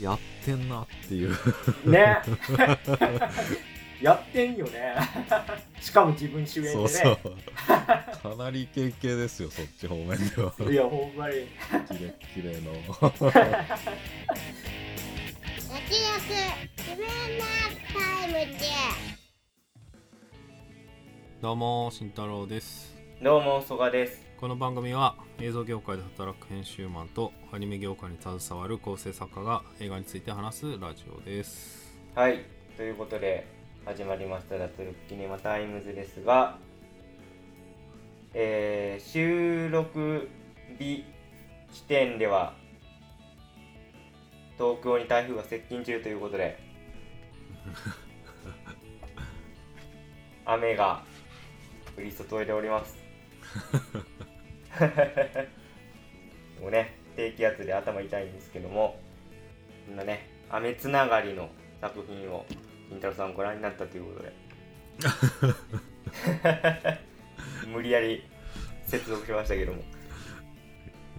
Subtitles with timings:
[0.00, 1.30] やってんなっていう。
[1.84, 2.18] ね。
[4.00, 4.94] やってんよね。
[5.80, 6.74] しかも自分主演でね。
[6.74, 7.18] そうそう。
[7.66, 10.54] かなりイケイケですよそっち方面では。
[10.70, 11.34] いやほんまに。
[11.88, 12.72] キレッキレの。
[15.70, 16.00] 焼き
[16.78, 17.44] 自分の
[17.92, 18.66] タイムで
[21.42, 22.96] どうも慎太郎です。
[23.22, 31.94] どうも曽我ですこの番組は映像業界で働く編集マンとアニメ業界に携わる構成作家が映画について話すラジオです。
[32.14, 32.46] はい。
[32.74, 33.46] ということで
[33.84, 36.56] 始まりました「脱力キネマタイムズ」ですが
[38.32, 40.30] えー、収録
[40.78, 41.04] 日
[41.70, 42.54] 時点では
[44.56, 46.58] 東京に台風が接近中ということで
[50.46, 51.04] 雨が
[51.94, 52.96] 降り注いでおります
[56.60, 59.00] もうね低気圧で頭痛いんですけども
[59.86, 61.48] こんなね雨つながりの
[61.80, 62.44] 作品を
[62.88, 64.32] 金太郎さんご覧になったということで。
[67.72, 68.24] 無理やり
[68.86, 69.82] 接続しましたけども。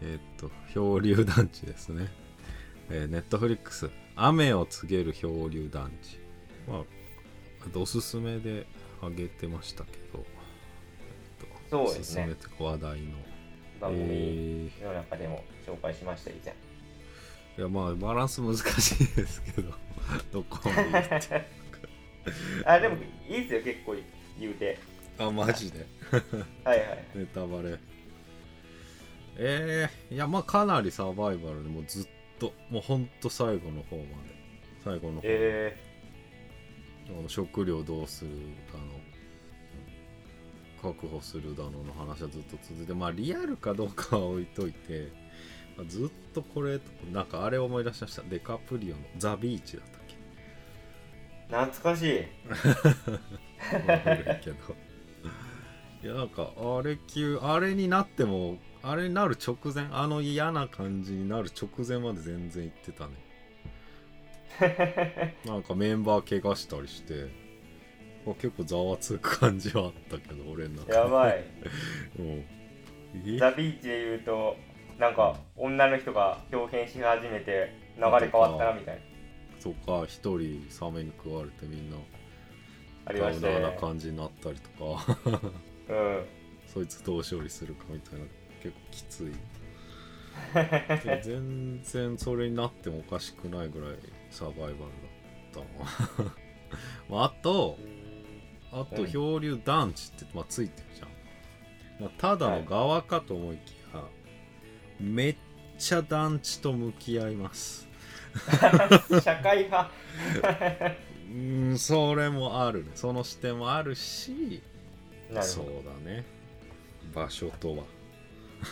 [0.02, 2.08] えーっと漂流団地ですね。
[2.90, 3.90] えー、ネットフリックス。
[4.16, 6.20] 雨を告げる漂流団地。
[6.68, 6.84] まあ
[7.76, 8.66] おすすめで
[9.02, 10.26] あげてましたけど、
[11.40, 12.24] えっとそうですね。
[12.34, 13.18] おすすめって話題の
[13.82, 16.54] 番組えの中でも紹介しました以前。
[17.58, 18.62] ーいやまあバランス難し
[19.04, 19.74] いですけど
[20.32, 21.46] どこまで
[22.66, 22.96] あでも
[23.28, 23.96] いいですよ結構
[24.40, 24.78] 言うて。
[25.18, 25.86] あマジで。
[26.64, 27.06] はいはい。
[27.16, 27.78] ネタバレ。
[29.38, 34.36] えー、いやまあかなりサバイバルでもうずっともうほんと最後の方まで。
[34.84, 35.16] 最後の方。
[35.16, 35.78] まで、え
[37.10, 38.32] あの食料どうする
[38.72, 39.11] だの
[40.82, 45.12] 確保するだのの話はずっと続いてまあリアルかどうかは置いといて
[45.78, 46.80] まあずっとこれ
[47.12, 48.24] なんかあれ思い出しました。
[48.24, 50.16] デカプリオのザ・ビーチだったっけ？
[51.56, 52.26] ー、懐かしい。
[53.60, 54.76] 古いけど。
[56.04, 63.14] いやなんかあれ級あれになってもあれになる直前あの嫌な感じになる直前まで全然行ってたね。
[65.46, 67.26] なんかメンバー怪我したりして。
[67.26, 67.51] ま
[68.28, 70.94] あ結構ざわつく感じはあったけど俺の中で。
[70.94, 71.40] やばい。
[72.20, 73.40] う。
[73.40, 74.56] ザ・ビーチで言うと
[74.98, 79.02] なんか女の人が表現し始めて流れ変わったなみたいな。
[79.60, 80.06] そっか。
[80.08, 81.98] 一人サメに食われてみんな
[83.06, 85.18] ありましたなね感じになったりとか。
[85.90, 86.26] うん。
[86.68, 88.26] そいつどう処理するかみたいな。
[88.62, 89.34] 結構きつい。
[90.54, 93.96] で全然それになってもおかしくないぐらい
[94.30, 94.76] サバイバル
[95.54, 95.66] だっ
[96.18, 96.36] たな
[97.10, 97.78] まああと
[98.72, 101.10] あとうん漂流団地って、まあ、ついてるじゃん、
[102.00, 104.04] まあ、ただの側かと思いきや、
[105.00, 105.36] めっ
[105.78, 107.88] ちゃ団地と向き合います。
[109.24, 109.92] 社会派。
[111.30, 112.92] うーんそれもあるね。
[112.96, 114.62] その視点もあるし
[115.42, 115.66] そう
[116.06, 116.24] だね。
[117.14, 117.84] 場所とは。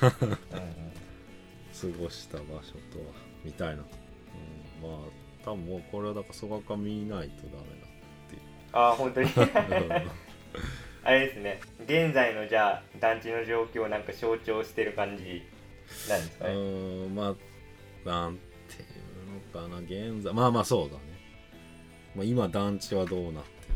[0.01, 0.91] うんうん。
[1.93, 3.05] 過ごした場所とは
[3.43, 7.47] みたいな、うん、まあ多分もうこれはだからそがか見ないと
[8.73, 9.29] ああ本当に。
[11.03, 11.59] あれですね。
[11.85, 15.43] 現在のじゃあ団地の状況をなんか象徴してる感じ
[16.09, 16.53] なんですうかね？
[16.53, 17.35] ーんま
[18.05, 18.35] あなん
[18.67, 20.33] ていうのかな現在。
[20.33, 21.01] まあまあそうだね、
[22.15, 23.75] まあ、今団地はどうなってる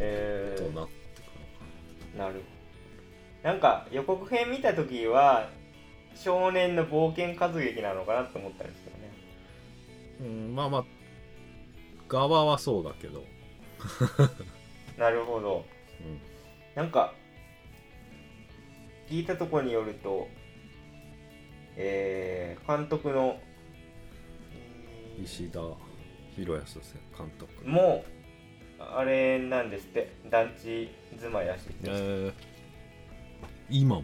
[0.00, 2.28] えどうなってくー、な。
[2.28, 2.44] るほど。
[3.50, 5.48] なんか予告編見た時は
[6.14, 9.10] 少年の冒険活劇なのかなと思ったんですけどね。
[10.20, 10.84] うんまあまあ
[12.08, 13.24] 側はそうだけど、
[14.98, 15.64] なるほど。
[16.00, 16.20] うん、
[16.74, 17.14] なんか
[19.08, 20.28] 聞いたところによると
[21.80, 23.40] えー、監督の
[25.22, 25.60] 石田
[26.34, 26.80] 博康
[27.16, 27.68] 監督。
[27.68, 28.04] も
[28.80, 30.12] うあれなんですって。
[30.28, 32.32] 団地住まいらしいえです、ー、
[33.70, 34.02] 今も？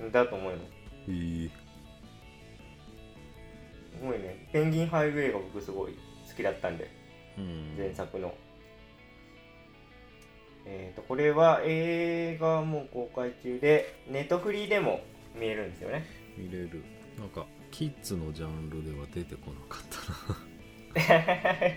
[0.00, 0.72] うんだと思います。
[1.08, 1.10] え。
[1.10, 1.52] ー、す
[4.02, 4.46] ごいね。
[4.52, 5.94] ペンギンハイウェイが僕すごい
[6.28, 6.90] 好きだったんで。
[7.38, 7.74] うん。
[7.78, 8.34] 前作の
[10.66, 15.00] えーとこれは映画も公開中でネットフリーでも
[15.38, 16.04] 見えるんですよね。
[16.36, 16.82] 見れる。
[17.18, 21.70] なんかキッズのジャンルでは出てこなかったな。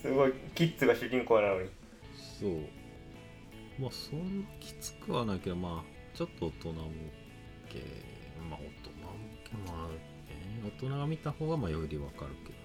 [0.00, 1.68] すごいキッズが主人公なのに。
[2.40, 2.52] そう。
[3.80, 6.80] まあそんなきつくはないけどまあちょっと大人向
[7.68, 7.78] け。
[8.48, 8.98] まあ大人向
[9.44, 9.88] けまあ、
[10.30, 12.58] えー大人が見た方がまあよりわかるけど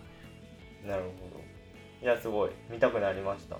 [0.83, 0.89] ね。
[0.89, 1.41] なるほど。
[2.01, 2.51] いやすごい。
[2.69, 3.57] 見たくなりました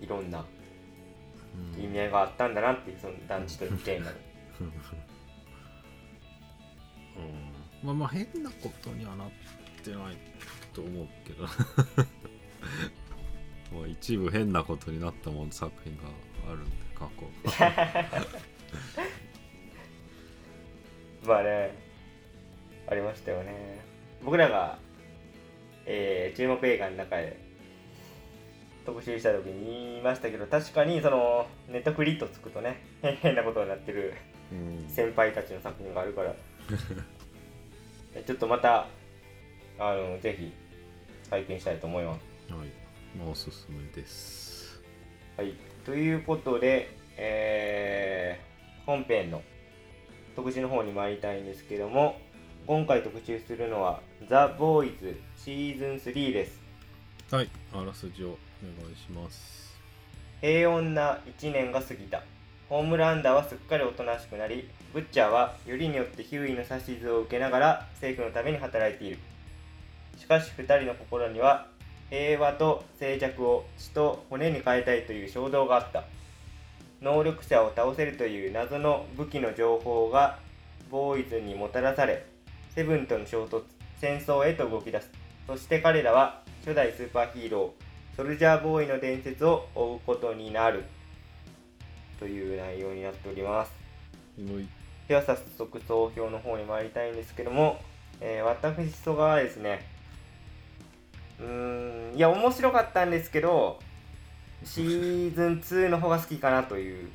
[0.00, 0.44] いろんな
[1.76, 1.84] うん。
[1.84, 4.16] 意味合いがあったんだなっていうその団地というテーマに
[7.16, 7.52] うん。
[7.82, 9.28] まあまあ変なことにはなっ
[9.82, 10.16] てない
[10.72, 11.44] と思うけど。
[13.72, 16.04] まあ一部変なことになったもの作品が
[16.50, 17.28] あるんで過去。
[21.28, 21.74] まあね
[22.88, 23.80] ありましたよね。
[24.24, 24.78] 僕らが、
[25.84, 27.36] えー注目映画の中で
[28.88, 32.82] 特集した時に言いましたけど確かにそのネットフリットつくとね
[33.20, 34.14] 変なことになってる
[34.50, 34.88] うん。
[34.88, 36.34] 先輩たちの作品があるから。
[38.16, 38.88] えちょっとまた
[39.78, 40.50] あのぜひ
[41.28, 42.52] 体験したいと思います。
[42.54, 42.68] はい。
[43.18, 44.82] まあおすすめです。
[45.36, 45.52] はい、
[45.84, 46.88] ということで、
[47.18, 48.48] えー
[48.86, 49.42] 本編の
[50.34, 52.18] 特集の方に参りたいんですけども
[52.66, 54.00] 今回特集するのは
[54.30, 56.58] 「ザ・ボーイズシーズン3です。
[57.30, 57.50] はい。
[57.74, 59.78] あらすじをお願いします。
[60.40, 62.22] 平穏な1年が過ぎた。
[62.68, 69.18] ホームランダーはすっかりおとなしくなりブッチャーはよりによってヒューイの指図を受けながら政府のために働いている。
[70.16, 71.68] しかし2人の心には
[72.10, 76.04] 平和と静寂を血と骨に変えたいという衝動があった。
[77.00, 80.38] 能力者を倒せるという謎の武器の情報が
[80.90, 82.26] ボーイズにもたらされ
[82.74, 83.62] セブンとの衝突
[84.00, 85.10] 戦争へと動き出す。
[85.46, 87.87] そして彼らは初代スーパーヒーロー
[88.18, 90.82] ソルジャーボーイの伝説を追うことになる。
[92.18, 93.70] という内容になっております。
[94.36, 94.66] はい。
[95.06, 97.78] では早速投票の方に参りたいんですけども、
[98.20, 99.86] えー私曽我はですね
[101.38, 103.78] うーんいや面白かったんですけど
[104.64, 107.08] シーズン2の方が好きかなという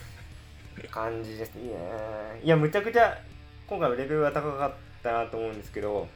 [0.92, 1.70] 感じですね。
[2.42, 3.16] いやむちゃくちゃ
[3.66, 4.72] 今回はレベルが高かっ
[5.02, 6.06] たなと思うんですけど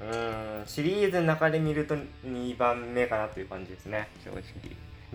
[0.00, 0.66] うーん。
[0.66, 4.08] シリーズの中で見ると2番目かなという感じですね。
[4.24, 4.40] 正直。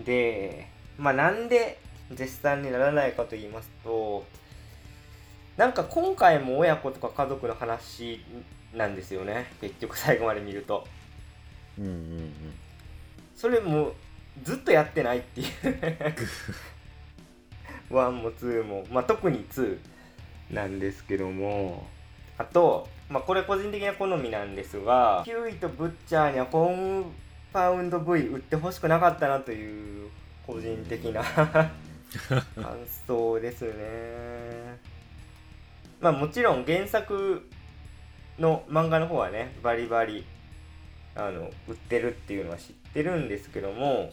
[0.04, 0.68] で
[0.98, 1.78] まあなんで
[2.12, 4.24] 絶賛にならないかと言いますと
[5.56, 8.20] なんか今回も親子とか家族の話
[8.74, 9.46] なんですよね。
[9.60, 10.86] 結局最後まで見ると。
[11.78, 12.32] うんうんうん。
[13.34, 13.92] それも
[14.42, 15.46] ずっとやってないっていう。
[17.90, 18.86] 1も2も。
[18.90, 19.78] まあ特に2
[20.50, 21.88] なんですけども。
[22.36, 27.04] あとまあこれ個人的な好みなんですがキウイとブッチャーにはコン
[27.52, 30.10] パウンド V 売ってほしくなかったなという
[30.46, 31.70] 個人的な感
[33.06, 34.78] 想ですね。
[36.00, 37.48] まあもちろん原作
[38.38, 40.24] の漫画の方はねバリバリ
[41.14, 44.10] あの売ってるっていうのは知ってるんですけども、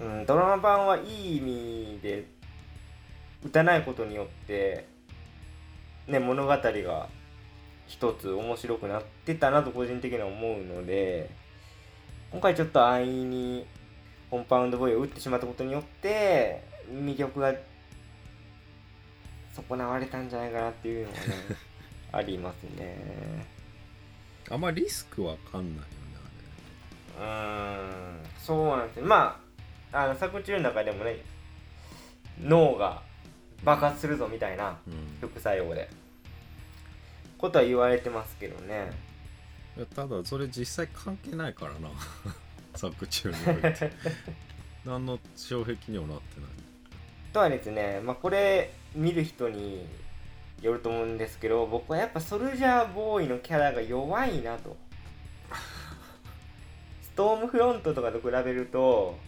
[0.00, 2.26] うん、ドラマ版はいい意味で
[3.44, 4.86] 打たないことによって、
[6.06, 7.08] ね、物語が
[7.90, 11.28] 一つ面白くなってたなと個人的には思うので
[12.30, 13.66] 今回ちょっと安易に
[14.30, 17.52] コンパウンドボーイを打ってしまったことによって魅力が
[19.68, 21.24] 損なわれたんじゃないかなっていうのがね
[22.12, 22.96] ありますね。
[24.48, 25.88] あんまリスクわかんないよね
[27.18, 29.06] うーんそうなんですよ。
[29.06, 29.40] ま
[29.92, 31.16] ああの作中の中でもね
[32.40, 33.02] 脳が
[33.64, 35.28] 爆発するぞみたいなあれうん。
[35.28, 35.88] 副作用で
[37.40, 38.92] ことは言われてますけどね。
[39.76, 41.88] いやただそれ実際関係ないからな。
[42.76, 43.90] 作中において。
[44.84, 46.50] 何の障壁にもなってない。
[47.32, 48.00] とはですね。
[48.04, 49.86] まあこれ見る人に
[50.60, 54.76] よると思うんですけど僕はやっぱソルジャーボーイのキャラが弱いなと。
[57.00, 59.18] ストームフロントとかと比べると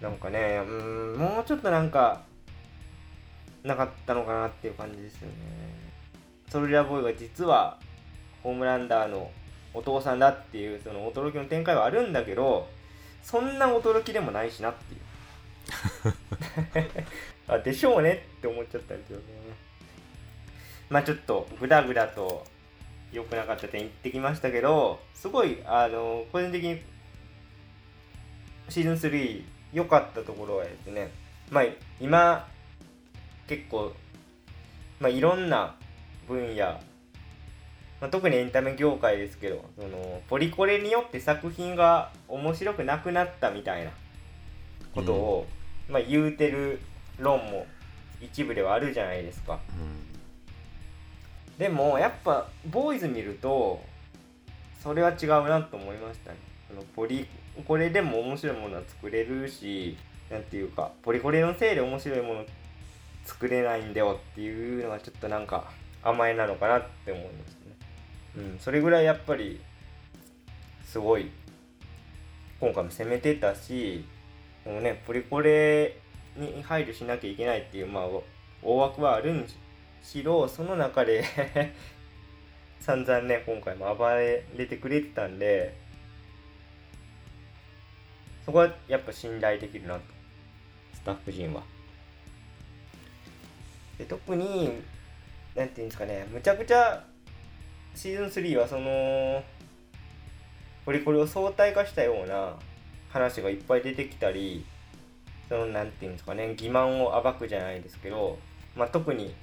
[0.00, 2.22] なんかねうーんもうちょっとなんか
[3.62, 5.34] なかったのかなっていう感じですよね
[6.48, 7.78] ソルジャーボーイが実は
[8.42, 9.30] ホームランダーの
[9.74, 12.68] お父さんだっていうその驚きの展開はあるんだけど
[13.22, 15.00] そんな驚きでもないしなっていう。
[17.48, 19.24] あでしょうねって思っちゃったんですよね。
[20.88, 22.44] まあちょっとグダグダと
[23.12, 26.80] 良くなかった点言ってきましたけどすごいあの個人的に
[28.68, 31.10] シーズン3良かったところはですね
[31.50, 31.64] まあ
[32.00, 32.46] 今
[33.48, 33.92] 結構
[35.00, 35.74] まあいろんな
[36.28, 36.80] 分野、ま
[38.02, 43.90] あ、特にエンタメ業界ですけどそのポリコレによって作品が面白くなくなったみたいな
[44.94, 45.46] ことを、
[45.88, 46.80] まあ、言うてる
[47.18, 47.66] 論も
[48.20, 49.58] 一部ではあるじゃないですか。
[51.58, 53.82] でもやっぱボーイズ見ると
[54.82, 56.38] それは違うなと思いましたね。
[56.68, 57.26] そのポリ
[57.66, 59.96] コレでも面白いものは作れるし
[60.30, 62.44] なんていうかポリコレのせいで面白いもの
[63.24, 65.70] 作れないんだよっていうのがちょっとなんか
[66.08, 67.54] 甘えなのかなって思いまし
[68.34, 68.46] たね。
[68.52, 69.60] うんそれぐらいやっぱり
[70.84, 71.30] すごい
[72.60, 74.04] 今回も攻めてたし
[74.64, 75.98] もうねポリコレ
[76.36, 78.04] に配慮しなきゃいけないっていうまあ
[78.62, 79.46] 大枠はあるん
[80.02, 81.24] しろその中で
[82.80, 85.74] 散々ね今回も暴れてくれてたんで
[88.46, 90.02] そこはやっぱ信頼できるなと。
[90.94, 91.62] スタッフ陣は。
[93.98, 94.82] で特に
[95.56, 97.02] なんていうんですかねむちゃくちゃ
[97.94, 99.42] シーズン3はその
[100.84, 102.54] ポリコリを相対化したような
[103.08, 104.66] 話がいっぱい出てきたり
[105.48, 108.38] そのなんていうんですかね欺瞞を暴くじゃないですけど、
[108.76, 109.34] まあ、特に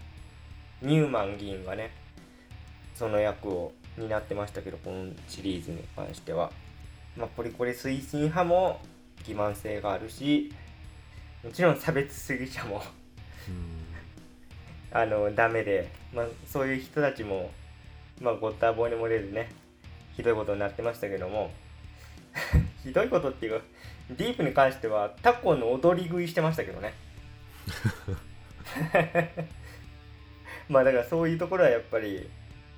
[0.82, 1.92] ニューマン議員がね
[2.94, 6.52] その役を担ってましたけどこのシリーズに関しては、
[7.18, 8.80] まあ、ポリコレ推進派も
[9.24, 10.54] 欺瞞性があるし
[11.44, 12.84] もちろん差別主義者も
[14.92, 17.52] あのダメで、まあ、そういう人たちも、
[18.22, 19.50] まあ、ごったぼうに漏れずね
[20.16, 21.52] ひどいことになってましたけども
[22.84, 23.66] ひどいことっていうか
[24.12, 26.94] ディープに関してはタコの踊り食いしてましたけどね。
[30.68, 32.30] まあだからそういうところはやっぱり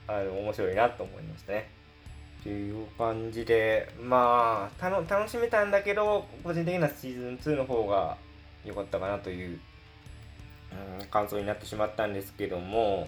[0.08, 1.70] あの面白いなと思いましたね。
[2.42, 8.18] っていう感じでまあたの楽しめたんだけど個人的なシーズン2の方が
[8.63, 9.60] 良かったかなという、
[11.00, 13.08] うん、感想になってしまったんですけども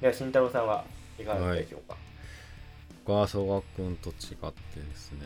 [0.00, 0.84] では慎太郎さんは
[1.18, 1.96] いかがでしょうか？
[3.04, 4.26] 僕は総学君と違って
[4.80, 5.20] ですね。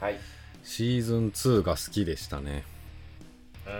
[0.00, 0.18] はい、
[0.62, 2.64] シーズン2が好きでしたね。
[3.66, 3.74] うーん。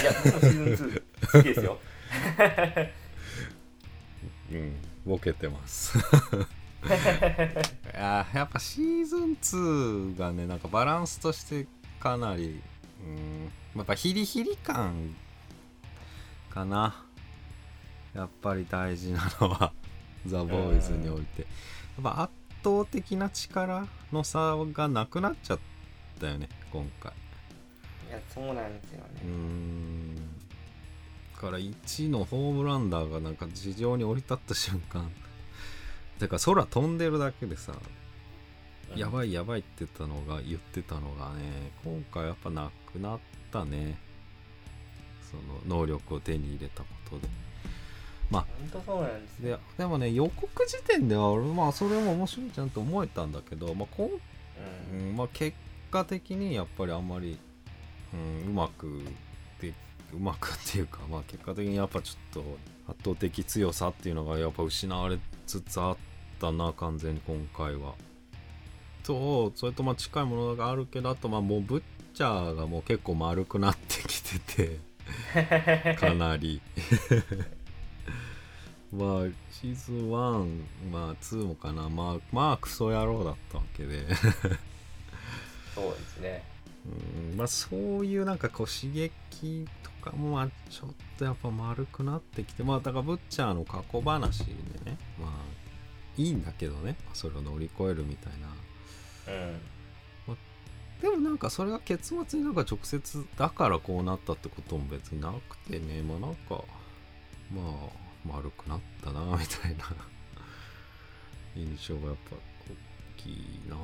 [0.00, 1.78] いや僕もシーズン2好きですよ。
[4.52, 4.76] うん。
[5.04, 5.98] ボケてます。
[5.98, 6.02] い
[7.94, 11.66] ややっぱシーズン2がねなんかバランスとして
[12.00, 12.60] かなり
[13.04, 13.50] うん。
[13.76, 15.14] やっぱヒリヒリ感
[16.48, 17.04] かな
[18.16, 19.72] やっぱり大事なのは
[20.26, 21.42] ザ・ボーイズにおいて。
[21.42, 21.46] や
[22.00, 22.32] っぱ圧
[22.64, 25.58] 倒的な力の差がなくなっちゃっ
[26.18, 27.12] たよね今回。
[28.08, 29.20] いやそうなんですよね。
[29.22, 30.16] うーん。
[31.34, 35.10] だから1のホームランダーがなんか地上に降り立った瞬間。
[36.18, 37.74] てか空飛んでるだけでさ
[38.94, 43.20] やばいやばいって言ったのが言ってたのがね今回やっぱなくなっ
[43.52, 43.98] たね。
[45.30, 47.28] その能力を手に入れたことで
[48.30, 54.10] 本当そうなんですでよ、でもね予告時点では俺まあそれも面白いじゃんと思えたんだけど、まあ、こ
[54.92, 55.08] うん。
[55.08, 55.56] うんまあ、結
[55.90, 57.38] 果的にやっぱりあんまり、
[58.12, 58.16] う
[58.46, 59.00] ん、うまく
[59.60, 59.72] で
[60.12, 65.96] うまくっていうか、まあ、結果的にやっぱちょっと圧倒的強さっていうのがやっぱ失われつつあっ
[66.40, 67.94] たな完全に今回は。
[69.02, 76.60] とそれとまあ近いものがあるけどあとまあもうブッチャーがもう結構丸くなってきてて かなり
[78.96, 81.88] まあシーズン1まあ2もかな。
[81.88, 84.06] まあまあクソ野郎だったわけで。
[85.74, 86.42] そうですね。
[87.30, 94.52] うんまあそういうなんかこう刺激とかもまあちょっとやっぱ丸くなってきてまあだからブッチャーの過去話で
[94.84, 95.30] ねまあ
[96.16, 96.96] いいんだけどね。
[97.12, 99.32] それを乗り越えるみたいな。
[99.34, 99.60] うん。
[101.00, 106.00] でもなんかそれが結末になんか直接だからこうなったってことも別になくてね。
[106.00, 106.64] まあなんか
[107.54, 108.76] まあ丸くな？
[108.76, 109.84] ったなみたいな。
[111.56, 113.76] 印象がやっぱ大きいな。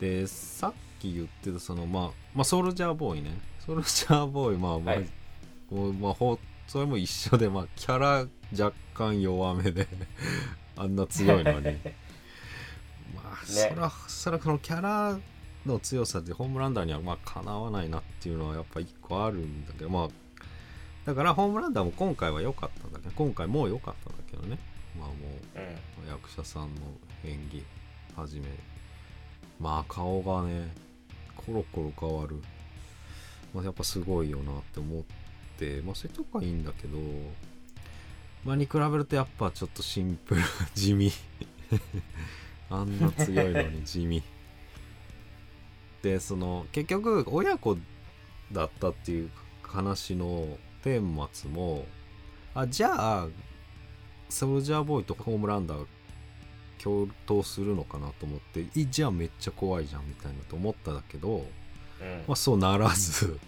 [0.00, 3.38] でさっき言ってたそのまあまあソルジャーボーイね。
[3.60, 5.08] ソルジャーボーイまあまあ、はい。
[6.00, 9.86] まあほそれも一緒でまあキャラ若干弱めで
[10.76, 11.76] あんな強いのに。
[13.14, 15.18] まあ、そらそらこのキャラ
[15.64, 20.08] の強さでホームランダーにはまあかなわないなっていうのはやっぱ一個あるんだけどまあ
[21.06, 24.58] だからホームランダーも今回は良かったんだけど今回もう良かったんだけどね。
[24.98, 26.80] まあもう役者さんの
[27.24, 27.64] 演技
[28.16, 28.46] はじめ
[29.60, 30.74] まあ顔がね
[31.36, 32.42] コロコロ変わる、
[33.54, 35.02] まあ、やっぱすごいよなって思っ
[35.58, 36.98] てまあそういうとこはいいんだけど
[38.44, 40.42] まあに比べるとやっぱちょっとシンプル
[40.74, 41.12] 地味。
[42.68, 44.22] あんな強いのに地味。
[46.02, 47.76] でその結局親子
[48.50, 49.30] だったっていう
[49.62, 51.84] 話の顛末も
[52.54, 53.28] あじゃあ
[54.28, 55.86] ソルジャーボーイとホームランダー
[56.82, 61.44] 共闘するのかなと思っていじゃあめっちゃ怖いじゃんみたいなと思ったんだけど、うん。
[62.28, 63.38] まあ、そうならず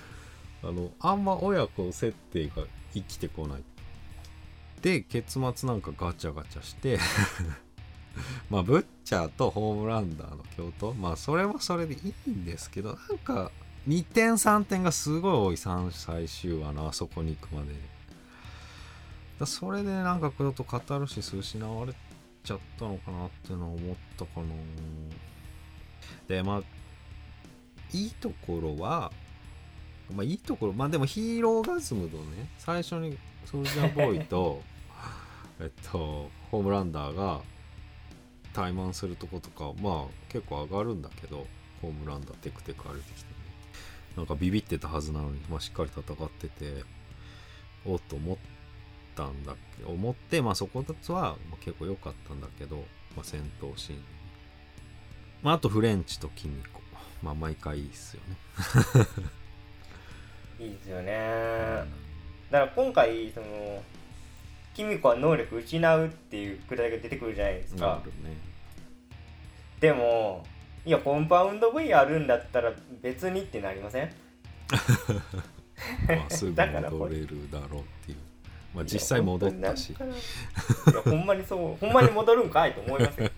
[0.62, 2.64] あのあんま親子設定が
[2.94, 3.62] 生きてこない。
[4.82, 6.98] で結末なんかガチャガチャして
[8.48, 10.94] まあブッチャーとホームランダーの共闘。
[10.94, 13.50] まあそれはそれでいいんですけどなんか
[13.88, 17.68] 2点3点がすごい多い3最終話のあそこに行くまで
[19.40, 21.94] だそれでなんかちょっとカタルシス失われ
[22.44, 24.46] ちゃったのかなっていうのは思ったかな。
[26.26, 26.62] でまあ
[27.92, 29.10] いいところは
[30.14, 33.16] まあいいところまあでもヒーローガズムのね最初に
[33.46, 34.62] ソルジャーボーイと
[35.60, 37.40] えっとホームランダーが
[38.52, 41.46] 怠慢するとことかまあ結構上がるんだけど
[41.80, 43.30] ホームランダーテクテク歩いてきて。
[43.32, 43.37] ね
[44.16, 46.82] なんかビビってたはずなのに、まあ、しっかり戦ってて
[47.84, 48.36] おっと思っ
[49.14, 52.76] たんだけど思ってまあそこはまあ結構良かったんだけど、
[53.16, 54.02] まあ、戦闘シーン。
[55.42, 56.80] まあ、あとフレンチとキミコ。
[57.22, 58.36] まあ毎回いいっすよね。
[60.66, 61.12] いいですよね。
[62.50, 63.82] だから今回その
[64.74, 68.36] キミコは能力失うっていうくだりが出てくるじゃないですなか、るね。
[69.80, 70.46] でも
[70.88, 74.08] いやコンパウンド V あるんだったら別にってなりません？
[76.08, 78.18] まあ、すぐ戻れるだろうっていう。
[78.74, 79.96] まあ、実際戻ったしい
[80.94, 83.30] やほんまにそうほんまに戻るんかいと思いますよ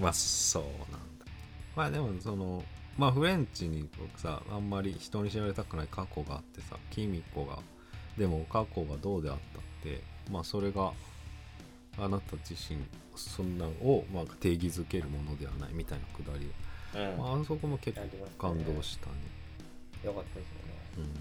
[0.00, 1.24] まあ、そうなんだ。
[1.76, 2.64] まあ、でも、その、
[2.98, 7.58] まあ、フレンチに僕さ、あんまり人に知られたくない過去があってさ、キミコが、
[8.18, 10.92] でも過去がどうであったって、まあ、それが、
[11.98, 12.80] あなた自身、
[13.20, 16.50] そんなんを、まあ、定義づけるものではないみたいなくだり、
[16.94, 17.18] うん。
[17.18, 18.06] まあ、あそこも結構
[18.38, 19.12] 感動したね。
[20.04, 21.14] よかったですよね。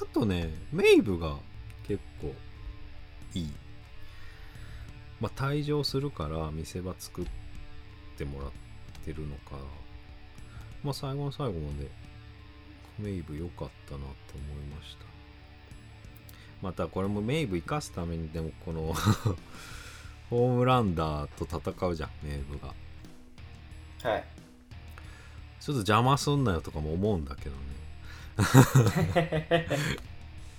[0.00, 0.06] うん。
[0.06, 1.36] あとねメイブが
[1.86, 2.34] 結構
[3.34, 3.50] いい。
[5.20, 7.26] まあ退場するから見せ場作っ
[8.18, 8.50] てもらっ
[9.04, 9.56] てるのか。
[10.82, 11.90] まあ最後の最後まで
[12.98, 15.04] メイブ良かったなって思いました。
[16.60, 18.94] またこれもメイブ生かすためにでもこの
[20.32, 21.58] ホームランダーと戦
[21.88, 22.68] うじゃんメイブが。
[24.10, 24.24] はい。
[25.60, 27.60] ちょっと邪魔すんなよとかも思うんだけどね。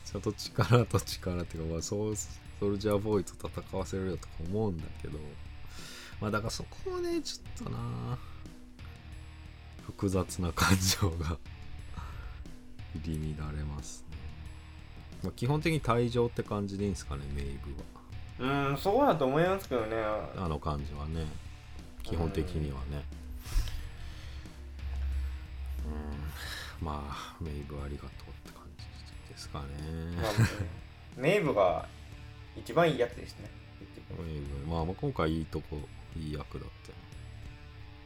[0.06, 2.30] ちょっと力と力っていうか、まあ、そうソ
[2.70, 5.18] ルジャーボーイと戦わせるよとか思うんだけど。
[6.22, 7.80] まあだからそこもねちょっとな。
[9.88, 11.40] 複雑な感情が
[13.04, 14.18] 入り乱れますね、
[15.24, 18.03] まあ、基本的に退場って感じでいいんですかねメイブは
[18.40, 19.96] うんそうだと思いますけどね。
[20.38, 21.26] あの感じはね
[22.04, 23.04] 基本的にはね。
[25.86, 28.12] うんまあメイブありがとうっ
[28.52, 28.86] て感じ
[29.30, 29.66] ですかね、
[30.22, 30.32] まあ
[31.16, 31.86] メイブが
[32.58, 33.50] 一番いいやつですね。
[34.18, 35.78] メイブまあまあ今回いいとこ
[36.18, 36.96] いい役だったよ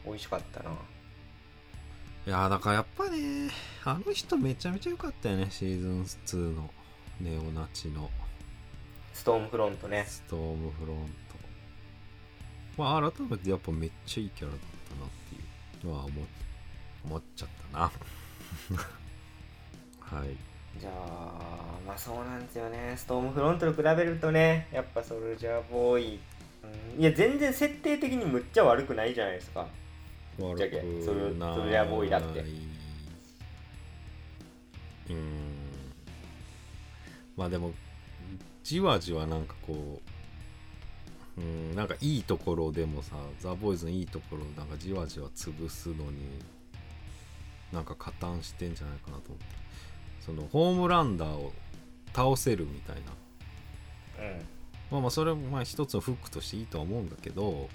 [0.04, 0.70] 美味しかったな。
[0.70, 3.50] いやーだからやっぱね
[3.84, 6.70] あの人めちゃめちゃ良かったよねシーズン2の。
[7.20, 8.08] ネオナチの
[9.18, 10.04] ストームフロントね。
[10.06, 11.02] ストームフロント。
[12.80, 15.38] まあ改めてやっぱめっちゃいいキャラだったなってい
[15.82, 16.24] うのは思
[17.04, 17.90] 思っちゃったな。
[20.20, 20.36] はい。
[20.78, 21.40] じゃあ
[21.84, 22.94] まあそうなんですよね。
[22.96, 26.20] ストームフロントと比べるとねやっぱソルジャーボーイ、
[26.96, 27.00] うん。
[27.00, 29.66] いや全然設定的にむっちゃ悪くないじゃないですか。
[30.38, 32.38] 悪くそれないそれはボーイだって。
[32.38, 35.16] うーん。
[37.36, 37.74] まあでも
[38.68, 39.98] じわじわなんかこ
[41.38, 46.28] ううんなんかいいところでもさザ・ボーイズのいいところをなんかじわじわ潰すのに
[47.72, 49.44] なんか加担してんじゃないかなと思って。
[50.20, 51.50] そのホームランダーを
[52.14, 54.22] 倒せるみたいな。
[54.22, 54.38] うん。
[54.90, 57.70] まあまあそれもまあ一つのフックとしていいとは思うんだけどホ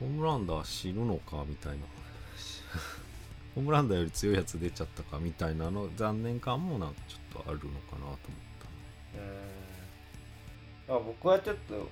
[0.00, 1.84] ームランダー死ぬのかみたいな。
[3.54, 8.16] ホームランダーより強いやつ出ちゃったかみたいなの残念感もなんかちょっとあるのかなと思っ
[9.14, 9.61] うん
[10.88, 11.88] あ僕はちょっと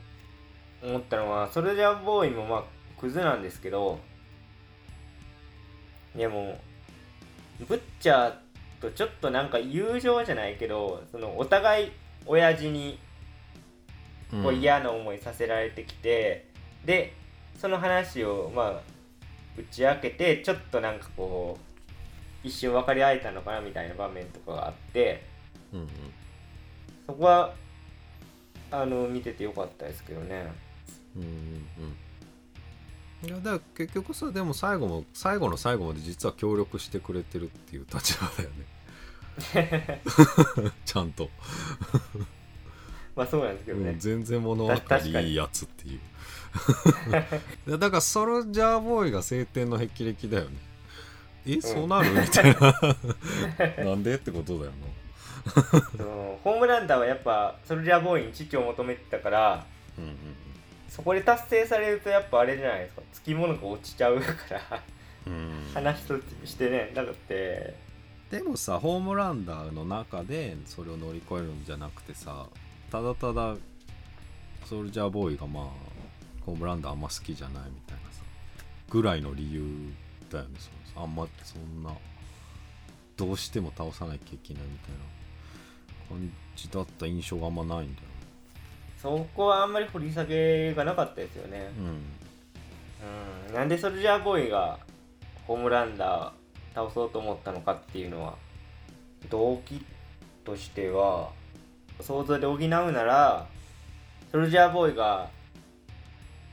[0.82, 2.64] 思ったのはソルジャーボーイもまあ
[2.98, 3.98] クズなんですけど
[6.14, 6.58] でも
[7.68, 8.34] ブッチャー
[8.80, 11.92] とちょっとなんか友情じゃないけどそのお互い
[12.26, 12.98] 親父に
[14.30, 16.46] たこう嫌な思いさせられてきて、
[16.84, 17.12] で
[17.58, 18.80] その話をまあ
[19.58, 25.26] 打ち明けてちょっとなんかこう一瞬分かり合えたのかなみたいな場面とかがあって
[25.72, 25.88] うんうん。
[27.06, 27.52] そこは
[28.70, 30.52] あの見ててよかったですけどね。
[31.16, 31.28] うんうん
[33.22, 33.28] うん。
[33.28, 40.00] いやだから結局さでも最後も最後の最後まで実は協力してくれてるっていう立場だよね。
[40.84, 41.30] ちゃんと、
[43.16, 43.90] まあそうなんですけどね。
[43.90, 46.00] うん、全然物分かりいいやつっていう。
[47.78, 50.56] だからソルジャーボーイが晴天の霹靂だよね。
[51.46, 52.10] えそうなる？
[52.12, 53.84] みたいな。
[53.84, 54.14] なんで？
[54.14, 54.92] ってことだよその
[56.44, 59.64] ホームランダーはやっぱソルジャーボーイに父を求めてたからな
[59.98, 60.16] うんうん
[60.88, 63.02] そこで達成されるとやっぱあれじゃないですか。
[63.12, 64.82] つきものが落ちちゃうから。
[65.74, 67.74] 話としてねだって
[68.30, 72.46] でもさホームランダーの中でそれを乗り越えるんじゃなくてさ
[72.90, 73.54] ただただ
[74.64, 75.64] ソルジャーボーイがまあ
[76.44, 78.22] ホームランダーあんま好きじゃないみたいなさ
[78.88, 79.62] ぐらいの理由
[80.30, 80.50] だよね。
[80.92, 81.92] そのあんまそんな
[83.16, 84.98] どうしても倒さなきゃいけないみたいな
[86.10, 88.08] 感じだった印象があんまないんだよ。
[89.00, 91.58] そこはあんまり掘り下げがなかったですよね。
[91.58, 91.70] ね
[93.48, 93.54] うん。
[93.54, 94.78] なんでソルジャーボーイが
[95.46, 98.34] ホームランダー倒そうと思ったのかっていうのは
[99.30, 99.84] 動機
[100.44, 101.30] としては
[102.00, 103.46] 想像で補うなら
[104.30, 105.30] ソルジャーボーイが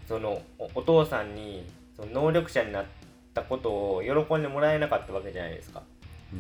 [0.08, 1.66] そのおお父さんに
[1.96, 2.86] その能力者になっ
[3.34, 5.84] たことを喜んでもらえなかったわけじゃないですか。
[6.32, 6.40] うん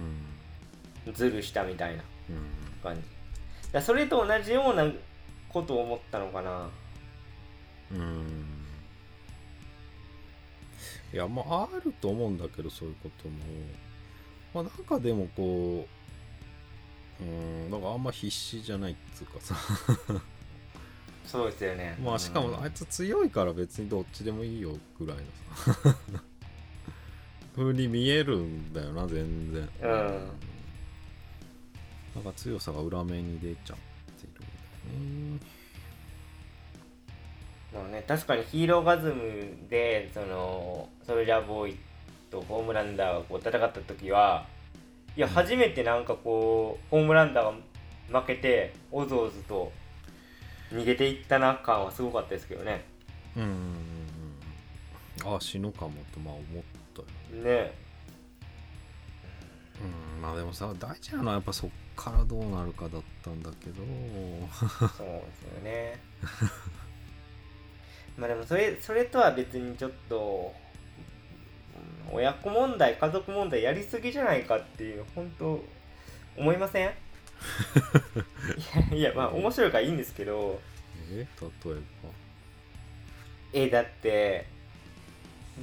[1.07, 1.13] うん。
[1.13, 2.03] ズルしたみたいな。
[2.29, 3.01] うん感じ
[3.71, 4.85] だそれと同じような
[5.49, 6.69] ことを思ったのかな。
[7.91, 8.25] うん。
[11.13, 13.35] いやまああると思うんだけどそういうことも。
[14.53, 15.87] まあなんかでもこ
[17.19, 19.55] ううんなんかあんま必死じゃないっつうかさ。
[21.25, 21.97] そうですよね。
[22.01, 25.23] まあしかうんもあいつ強いから別にどっちでもいいよぐらいの
[25.83, 25.97] さ。
[27.55, 29.69] 風に見えるんだよな全然。
[29.81, 30.29] うん
[32.17, 35.57] なんか強さが裏目に出ちゃってるんだよね。
[37.71, 41.77] まあね、確かにヒーローガズムでそのソルジャーボーイ
[42.31, 44.47] とホームランダーがこう戦った時は
[45.15, 49.71] いや初めてなんかこうホームランダーが負けておずおずと
[50.71, 52.83] 逃げていったな感はすごかったですけどね。
[53.35, 53.55] うんうんうん
[55.27, 55.35] うん。
[55.35, 56.63] あ死ぬかもとまあ思っ
[56.95, 57.01] た
[57.35, 57.43] よ。
[57.43, 57.86] ね
[59.79, 63.75] うんまあでもさ大事なのはやっぱそっからどうなるかだったんだけど。
[64.59, 65.99] そうですよね。
[68.17, 70.53] まあでもそれそれとは別にちょっと
[72.09, 75.63] うん親子問題家族問題やりすぎじゃないかっていう本当
[76.35, 76.89] 思いません？
[76.89, 76.91] い
[78.93, 80.59] やいやまあ面白いからいいんですけど。
[81.11, 81.17] え？
[81.19, 81.27] 例え
[81.75, 81.79] ば？
[83.53, 84.45] えだって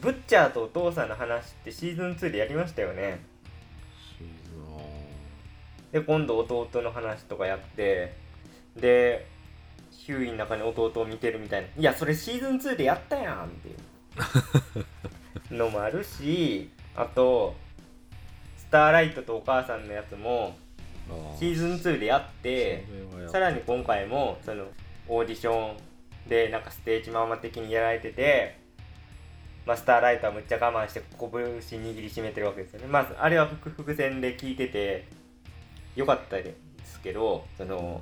[0.01, 3.25] ブッチャーとお父さんの話ってシーズン2でやりましたよね
[5.95, 8.17] で今度弟の話とかやって
[8.77, 9.29] で
[9.93, 11.69] ヒューイの中に弟を見てるみたいな。
[11.69, 13.73] いやそれシーズン2でやったやんってい
[15.51, 15.55] う。
[15.55, 17.55] のもあるしあと
[18.57, 20.57] スターライトとお母さんのやつも
[21.39, 22.85] シーズン2でやって
[23.29, 24.67] さらに今回もその
[25.07, 25.77] オーディション
[26.29, 28.59] でなんかステージママ的にやられてて、
[29.65, 32.89] まあ、スターライトはむっちゃ我慢して拳握りしめてるわけですよね。
[32.89, 35.24] まああれは伏伏線で聞いてて
[35.97, 36.55] よかったで
[36.85, 38.01] すけどその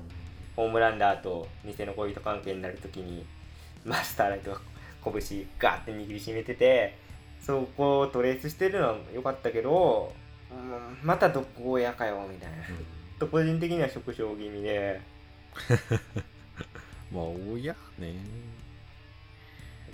[0.56, 3.24] ホームランダーと偽の恋人関係になるときに
[3.84, 4.60] マスターライトが
[5.04, 6.96] 拳ガーって握りしめてて
[7.40, 10.12] そこをトレースしてるのは良かったけど、
[10.50, 12.58] うんまたどこやかよみたいな。
[12.58, 13.18] うん。
[13.18, 15.00] と個人的には縮小気味で。
[17.10, 18.14] まあ親ね。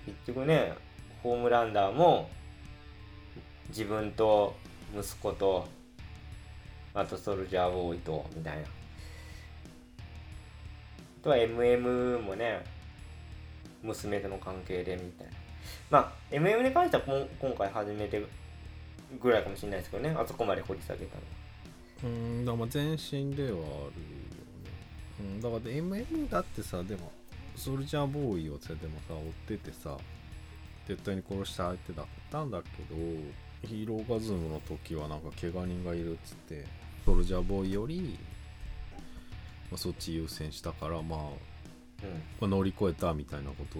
[0.05, 0.75] 結局ね
[1.23, 2.31] ホームランダーも
[3.69, 4.57] 自分と
[4.95, 5.67] 息子と
[6.99, 8.63] あとソルジャーボーイとみたいな。
[8.63, 8.67] あ
[11.23, 12.65] とは MM もね
[13.83, 15.33] 娘との関係でみたいな。
[15.91, 17.03] まあ MM に関しては
[17.41, 18.25] 今回初めて
[19.21, 20.11] ぐらいかもしれないですけどね。
[20.11, 21.23] あそこまで掘り下げたの
[22.05, 23.91] うんだから全身ではあるよね、
[25.21, 27.11] うん、だから MM だってさでも
[27.57, 29.15] ソルジャーボーイをさでもさ
[29.49, 29.97] 追っててさ
[30.87, 32.97] 絶対に殺した相手だったんだけど
[33.67, 36.65] ヒーローガズムの時はなんか怪我人がいるっつって
[37.09, 38.19] ソルジャーボーイより、
[39.71, 41.29] まあ、そっち優先したからまあうん
[42.39, 43.79] まあ乗り越えたみたいなこと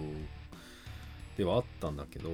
[1.37, 2.29] ではあったんだけど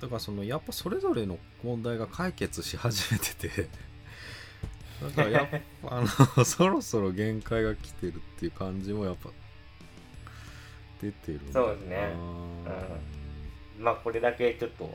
[0.00, 3.68] だからそのやっぱそれぞれの問題が解決し始めてて
[5.02, 5.48] だからやっ
[5.84, 6.04] ぱあ
[6.36, 9.30] のそろそろ限界が来てるっていう感じもやっぱ
[11.00, 12.12] 出てるそうですね。
[13.78, 14.92] まあこれだけちょっと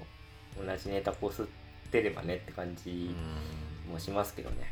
[0.62, 1.46] 同じネタこすっ
[1.90, 2.76] てればねって感うん。
[2.76, 3.16] じ
[3.92, 4.72] もしますけどね、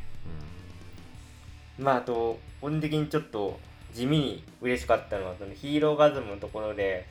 [1.78, 3.58] まああと個人的にちょっと
[3.92, 7.06] 地味に嬉しかったのはそのヒーローガズムのところで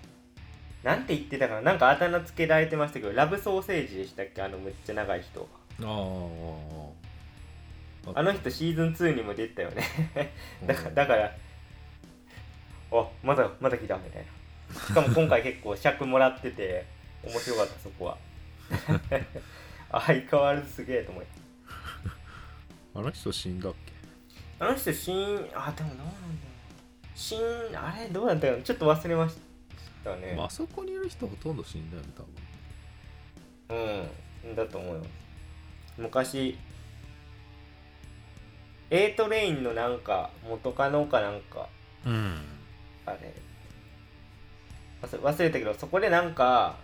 [0.84, 4.42] なんて言ってたかななんかあだ名つけられてましたけどラブソーセージでしたっけ？
[4.42, 5.48] あのむっちゃ長い人。
[5.82, 5.86] あ
[8.14, 9.84] ああの人シーズン2にも出てたよね。
[10.66, 11.32] だからうんだから
[12.92, 14.26] あまだまだ来たみたい
[14.74, 14.82] な。
[14.82, 16.86] しかも今回結構尺もらってて
[17.24, 18.18] 面白かったそこは。
[19.92, 21.30] 相変わらずすげえと思って
[22.96, 23.92] あの人死んだっけ？
[24.60, 25.16] あの人死ん
[25.54, 27.40] あでもどうなんだろう死ん
[27.76, 28.62] あれどうなんだろう。
[28.62, 29.36] ちょっと忘れまし
[30.04, 32.10] たね、まああそこにいる人ほとんど死んだよね
[33.70, 34.04] 多分。
[34.46, 35.02] うんだと思うよ
[35.98, 36.58] 昔
[38.90, 41.68] A トレインのなんか元カノかなんか。
[42.06, 42.38] うん。
[43.06, 43.34] あれ。
[45.02, 46.78] 忘れたけどそこでなんか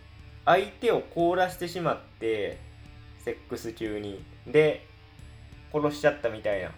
[0.45, 2.59] 相手を凍らしてしまって
[3.23, 4.23] セックス中に。
[4.47, 4.87] で
[5.71, 6.71] 殺しちゃったみたいな。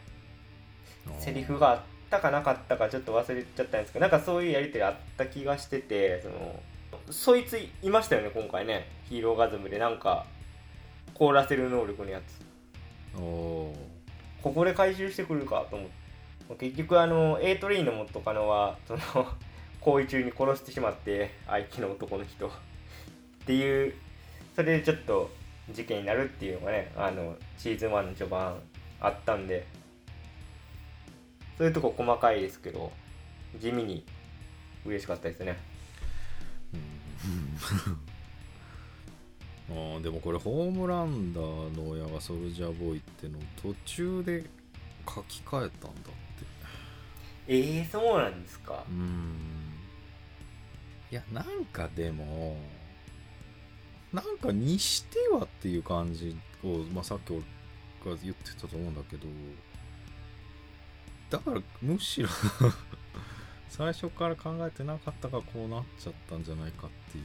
[1.19, 6.59] セリフがあったかなかったかちょっと忘れちゃったんですけどなんかそういうやり取りあった気がしててその
[7.09, 8.87] そいついましたよね今回ね。
[9.09, 9.77] ヒーローガズムで。
[9.77, 10.25] なんか
[11.13, 12.41] 凍らせる能力のやつ。
[13.13, 13.73] こ
[14.43, 16.01] こで回収してくるかと思って。
[16.59, 18.99] 結局あの A トレインの元カノはその
[19.79, 22.47] 行為中に殺してしまって愛機の男の人。
[22.47, 22.51] っ
[23.45, 23.93] ていう
[24.55, 25.29] それでちょっと
[25.71, 28.59] 事件になるっていうのがねあのシーズン1の序盤
[29.01, 29.65] あったんで。
[31.57, 32.91] そういうとこ細かいですけど
[33.59, 34.03] 地味に
[34.85, 35.57] 嬉しかったですね。
[39.69, 39.75] うん。
[39.95, 44.43] あーでもこれホームランダーの親がソルジャーボーイってのを途中で
[45.07, 46.11] 書き換えたんだって。
[47.47, 48.83] えー、そうなんですか？
[48.89, 49.35] うん。
[51.11, 52.57] いやなんかでも
[54.13, 57.41] なんかにしてはっていう感じを、まあ、さっき俺
[58.09, 59.27] が言ってたと思うんだけど
[61.29, 62.29] だからむしろ
[63.69, 67.23] 最初から考えてなかったからこうなっちゃったんじゃないかっていう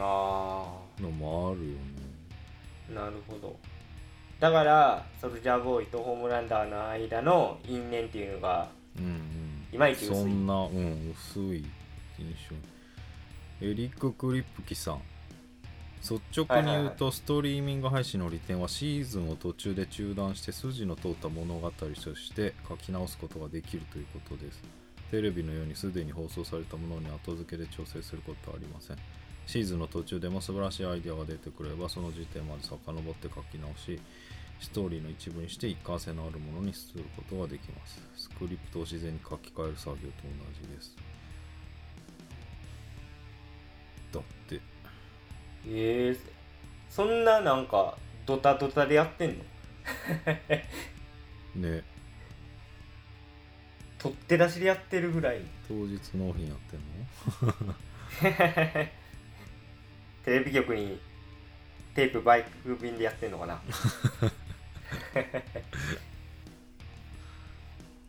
[0.00, 1.78] あのもあるよね。
[2.90, 3.56] あなるほど。
[4.40, 9.66] だからソルジャーボーイとホームランダーの間の因縁っていうのがうんうん。
[9.72, 10.16] いまいち薄い。
[10.16, 11.64] そんなうん薄い
[12.18, 12.34] 印
[13.60, 13.64] 象。
[13.64, 15.02] エリック・クリップキさん
[16.04, 24.62] 率直に言うとストリーミング配信の利点はシーズンを途中で中断して筋の通った物語として書き直すことができるということです。
[25.10, 28.98] テレビのようにすでに放送されたものに後付けで調整することはありません。
[29.46, 33.98] シーズンの途中でも素晴らしいアイデアが出てくればその時点まで遡って書き直し
[34.60, 38.02] ストーリーの一部にして一貫性のあるものにすることができます。
[38.16, 40.94] スクリプトを自然に書き換える作業と同じです
[45.66, 46.18] えー、
[46.90, 47.96] そんななんか
[48.26, 49.44] ドタドタでやってんの？
[51.70, 51.82] ね。
[53.98, 55.40] 取って出しでやってるぐらい。
[55.66, 56.80] 当日納品やってん
[57.66, 57.74] の？
[60.24, 61.00] テレビ局に
[61.94, 63.54] テープバイク便でやってんのかな？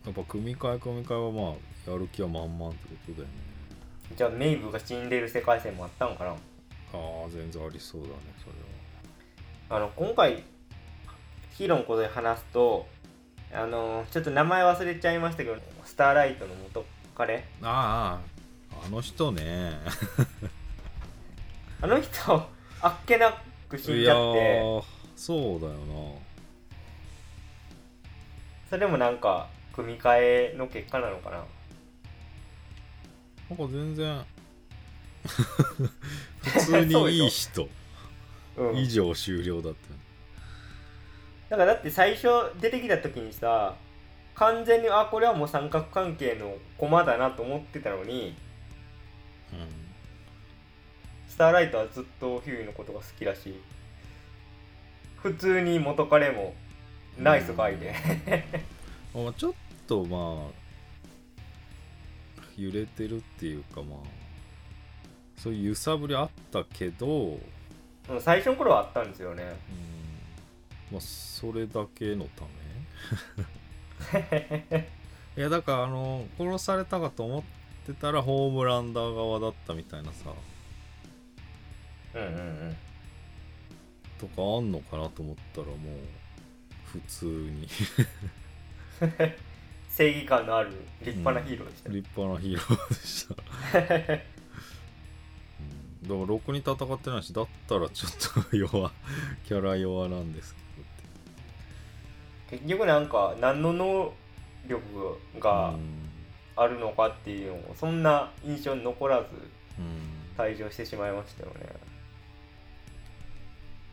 [0.06, 1.56] やっぱ組み替え組み替えはま
[1.88, 3.32] あやる気は満々ってことだよね。
[4.15, 6.36] じゃあメイブが死んでる世界線もあったのかな？
[6.95, 8.53] ああ全然ありそうだねそれ
[9.69, 9.77] は。
[9.77, 10.43] あの今回
[11.51, 12.88] ヒーローのことで話すと
[13.53, 17.45] あのちょっと名前忘れちゃいましたけどスターライトの元彼。
[17.62, 18.19] あ
[18.71, 19.79] ああの人ね。
[21.81, 22.47] あの人
[22.81, 23.34] あっけな
[23.69, 24.60] く死んじゃって。
[24.60, 24.84] ー
[25.15, 26.19] そうだよ
[28.69, 31.43] それもなんか組み替えの結果なのかなな。
[33.49, 34.25] なんか全然
[35.25, 37.69] 普通にいい人。
[38.57, 38.77] うん。
[38.77, 39.93] 以上終了だった。
[39.93, 39.99] よ
[41.49, 42.27] だからだって最初
[42.59, 43.75] 出てきた時にさ
[44.35, 48.35] 完全にあこれはもう三角関係の駒だなと思ってたのに
[51.27, 53.59] スターライトはずっとヒューイのことが好きだし
[55.17, 56.53] 普通に元彼も
[57.17, 57.93] ナイスガイで、
[59.13, 59.23] うん。
[59.25, 59.53] まあ、ちょっ
[59.88, 60.65] とまあ
[62.57, 63.99] 揺れてるっていうかまあ
[65.38, 67.41] そういう揺さぶりあったけど、うん
[68.19, 69.43] 最初の頃はあったんですよね。
[70.91, 70.93] うん。
[70.93, 72.50] まあそれだけのため。
[75.38, 77.43] いやだからあの殺されたかと思っ
[77.86, 80.32] てたらホームランダー側だったみたいなさ。
[82.13, 82.32] うんうんう
[82.71, 82.78] ん。
[84.19, 85.78] とかあんのかなと思ったらもう
[86.86, 87.67] 普通に。
[89.89, 90.71] 正義感のある
[91.02, 91.89] 立派なヒーローでした。
[91.89, 94.21] ね、立派なヒーローでした、うん、
[96.08, 98.91] だからろくに戦ってないしだったらちょっと弱
[99.46, 100.56] キャラ弱なんです
[102.50, 104.13] けど結局なんか何の能
[104.68, 106.02] 力がうん。
[106.58, 109.26] あるのかっていうのもそんな印象に残らず
[109.78, 110.02] うん。
[110.38, 111.68] 退場してしまいましたよね。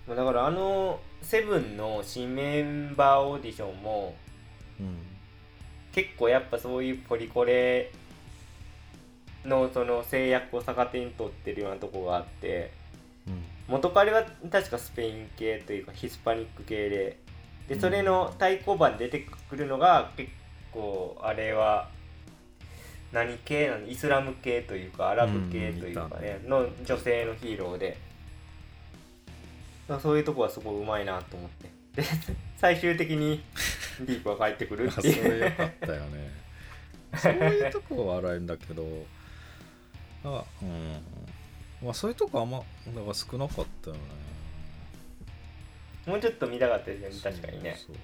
[0.06, 4.14] まあだからあのセブンの新メンバーオーディションも
[4.78, 4.96] うん。
[5.92, 7.90] 結構やっぱそういうポリコレ
[9.44, 12.72] のその制約を逆手に取ってるようなとこがあって
[13.26, 13.42] うん。
[13.68, 17.18] 元彼は確かスペイン系というかヒスパニック系で
[17.68, 20.30] でそれの対抗馬に出てくるのが結
[20.72, 21.88] 構あれは
[23.12, 23.86] 何系なの？
[23.86, 27.98] イスラム系というかアラブ系というかね、の女性のヒーローで。
[29.86, 31.68] まあそういうとこはすごいうまいなと思って。
[32.00, 32.08] で
[32.56, 33.42] 最終的に
[34.00, 35.40] ディープが帰ってくるっていう。
[35.40, 36.30] れよかったよね。
[37.16, 38.82] そういうとこは笑えんだけど
[40.24, 41.00] あうん。
[41.82, 44.02] まあそういうとこあんまだから少なかったよね。
[46.06, 47.76] もうちょっと見たかったですよね確かにね。
[47.78, 47.96] そう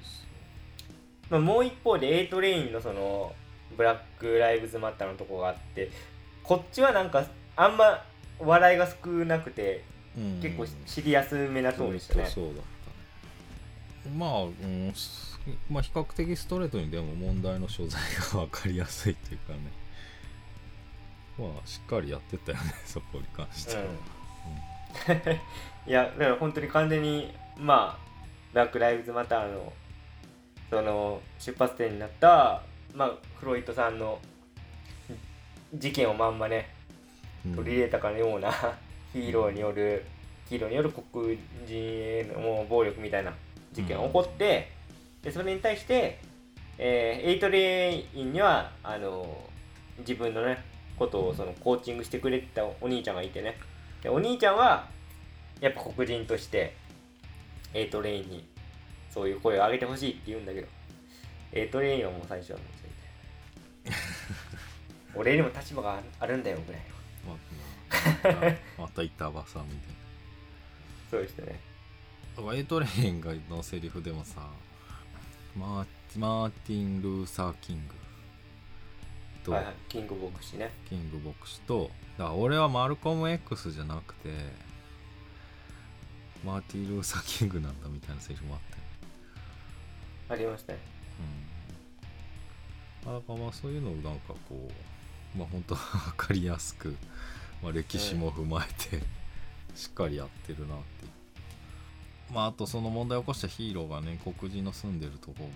[1.30, 3.34] まあ、もう一方で A トレインのその
[3.76, 5.90] ブラック・ライブズ・マッターのとこがあって
[6.42, 8.02] こっちはなんかあんま
[8.38, 9.84] 笑いが少なくて
[10.40, 12.26] 結構シリアスめなトーンでしたね。
[12.26, 12.54] そうだっ
[14.04, 14.16] たね。
[14.16, 15.38] まあ、うんす
[15.70, 18.00] まあ比較的ストレートにでも問題の所在
[18.32, 19.58] が分かりやすいというかね
[21.38, 23.82] まあしっかりやってたよね そこに関しては、
[25.86, 28.08] いやだから本当に完全にまあ
[28.52, 29.72] ブラック・ライブズ・マターの
[30.70, 32.62] その出発点になった
[32.94, 34.18] まあフロイトさんの
[35.74, 36.68] 事件をまんまね
[37.46, 37.56] うん。
[37.56, 38.50] 取り入れたかのような
[39.12, 40.04] ヒーローによる
[40.48, 41.34] ヒーローによる黒
[41.66, 43.32] 人へのもう暴力みたいな
[43.72, 44.70] 事件が起こって、
[45.22, 46.18] でそれに対して、
[46.78, 49.44] えー Aトレインにはあの
[49.98, 50.64] 自分のね
[50.98, 53.56] ことをそのコーチングしてくれてたお兄ちゃんがいてね。
[54.02, 54.88] でお兄ちゃんは
[55.60, 56.74] やっぱ黒人として
[57.74, 58.48] Aトレインに
[59.10, 60.68] そういう声を上げてほしいって言うんだけど
[61.52, 63.96] Aトレインはもう最初はもうそれで
[65.14, 66.82] 俺にも立場があるんだよぐらい
[67.26, 67.36] の
[68.36, 69.80] まあまた板場さんみたい
[71.10, 71.60] そうでしたね。
[72.36, 74.48] なだから Aトレインがのセリフでもさ
[75.56, 75.86] マー
[76.18, 77.94] マーティン・ルーサー・キング
[79.48, 80.70] と、はいはい、キング牧師ね。
[80.88, 84.28] キング牧師とだから俺はマルコム X じゃなくて
[86.44, 88.78] マーティン・ルーサー・キングなんだみたいなセリフもあって。
[90.34, 90.78] ありましたね。
[93.06, 94.68] うん、だからまあそういうのをなんかこ
[95.34, 96.94] うまあ本当 分かりやすく、
[97.62, 99.02] まあ、歴史も踏まえて、
[99.74, 100.84] しっかりやってるなって
[102.32, 105.48] まああとその問題を起こしたヒーローがね黒人の住んでるとこ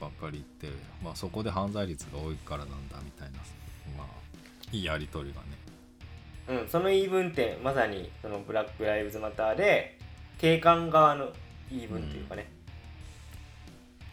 [0.00, 3.38] ばっかり行って、まあ、そこで犯罪率が多いからなんだみたいな
[3.96, 4.06] まあ
[4.72, 5.46] いいやり取りがね。
[6.48, 9.98] うん、その言い分って、まさに、そのブラック・ライブズ・マターで、
[10.38, 11.32] 警官側の
[11.70, 12.46] 言い分っていうかね。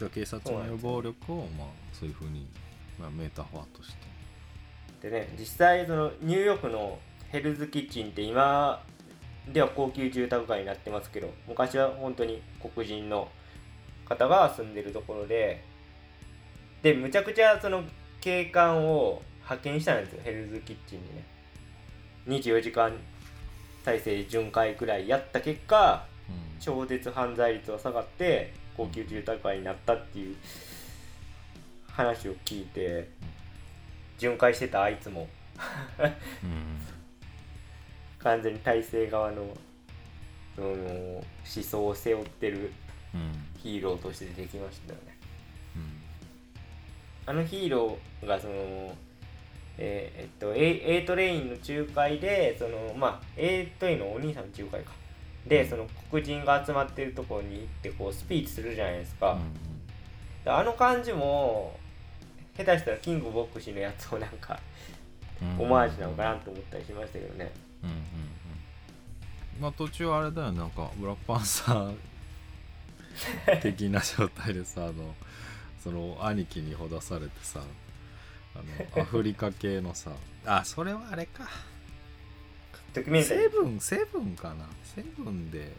[0.00, 2.48] から警察による暴力をまあそういうふうに、
[2.98, 3.94] まあ、メタファーとし
[5.00, 5.08] て。
[5.08, 8.82] でね、実際、そのニューヨークのヘルズ・キッチンって今
[9.52, 12.42] では高級住宅街になってますけど、昔は本当に
[12.74, 13.28] 黒人の
[14.06, 15.62] 方が住んでるところで、
[16.84, 17.82] で、むちゃくちゃその
[18.20, 21.24] 警官を派遣したんですよ、ヘルズ・キッチンにね。
[22.28, 22.92] 24時間
[23.86, 26.60] 体制で巡回くらいやった結果、うん。
[26.60, 30.36] 超絶犯罪率は下がって高級住宅街になったっていう
[31.90, 33.08] 話を聞いて
[34.18, 35.26] 巡回してたあいつも。
[36.44, 36.80] うん。
[38.18, 39.56] 完全に体制側の
[40.54, 42.70] その思想を背負ってる
[43.14, 43.32] うん。
[43.56, 45.06] ヒーローとして出てきましたよね。
[45.08, 45.13] うん
[47.26, 48.94] あのヒーローがその
[49.78, 54.92] えーえっと A, A トレインの仲介でそのまあ A トレインのお兄さんの仲介か。
[55.46, 59.36] でその黒人が集まってるところに行ってこうスピーチするじゃないですか、
[60.42, 61.78] であの感じも
[62.56, 64.58] 下手したらキングボクシーのやつをなんか
[65.42, 65.66] うん。
[65.66, 67.52] オマージュなのかなと思ったりしましたけどね。
[67.82, 68.02] うんうんうん。
[69.60, 70.58] まあ途中あれだよね。
[70.58, 75.14] なんかブラックパンサー的な状態でさあの
[75.84, 77.60] その兄貴にほだされてさ
[78.54, 80.12] あのアフリカ系のさ
[80.46, 81.46] あそれはあれか。
[82.94, 83.02] セ
[83.48, 84.66] ブンセブンかな。
[84.82, 85.72] セブンで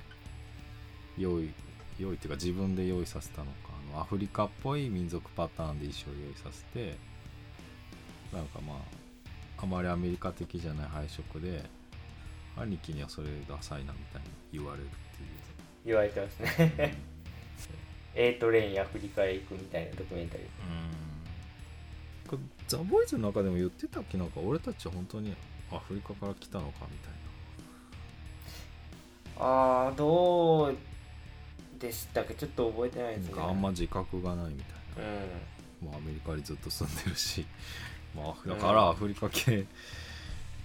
[1.18, 1.52] 用意
[1.98, 3.70] 用意っていうか自分で用意させたのか。
[3.92, 6.98] あのアフリカっぽい民族パターンで衣装を用意させて
[8.32, 11.64] なんかまああまりアメリカ的じゃない配色で
[12.58, 14.96] 兄貴にはそれダサいなみたいに言われるって
[15.86, 17.15] 言われてますね
[18.16, 20.48] A トレインアフリカへ行くみたいなドキュメンタリー。
[22.30, 24.18] これザ・ボーイズの中でも言ってたっけ？
[24.18, 25.36] なんか俺たちは本当に
[25.72, 27.12] アフリカから来たのかみたい
[29.38, 30.78] ああどう
[31.80, 32.34] でしたっけ？
[32.36, 33.34] ちょっと覚えてないですね。
[33.42, 34.64] あんま自覚がないみ
[34.96, 35.12] たいな。
[35.12, 35.90] うん。
[35.90, 37.46] まあ、アメリカにずっと住んでるし、
[38.16, 39.66] まあ、だからアフリカ系、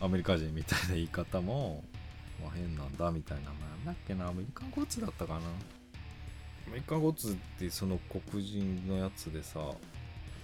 [0.00, 1.82] アメリカ人みたいな言い方も、
[2.40, 4.28] まあ、変なんだみたいななんだっけな。
[4.28, 5.40] アメリカンゴッツだったかな。
[5.40, 5.42] ア
[6.70, 9.60] メリカゴツってその黒人のやつでさ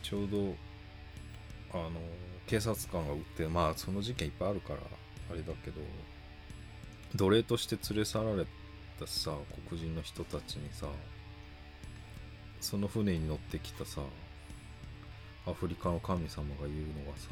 [0.02, 0.54] ちょうど
[1.72, 1.90] あの
[2.46, 4.80] 警察官が撃ってまあその事件いっぱいあるから
[5.30, 5.80] あれだけど
[7.14, 8.46] 奴隷として連れ去られ
[8.98, 9.32] たさ
[9.68, 10.86] 黒人の人たちにさ
[12.60, 14.00] その船に乗ってきたさ
[15.46, 17.30] アフリカの神様が言うのがさ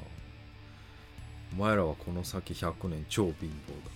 [1.52, 3.90] お前らはこの先100年超貧乏だ。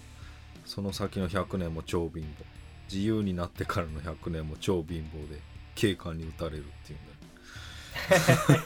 [0.64, 2.57] その先の100年も超貧乏。
[2.90, 5.40] 自由になってからの100年も超貧乏で
[5.74, 8.62] 警官に撃たれるっていうんだよ。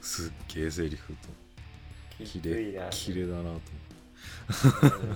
[0.00, 1.28] すっげえセリフと。
[2.24, 2.84] き綺ついな。
[2.84, 5.06] 麗綺麗だなと思って。
[5.06, 5.12] う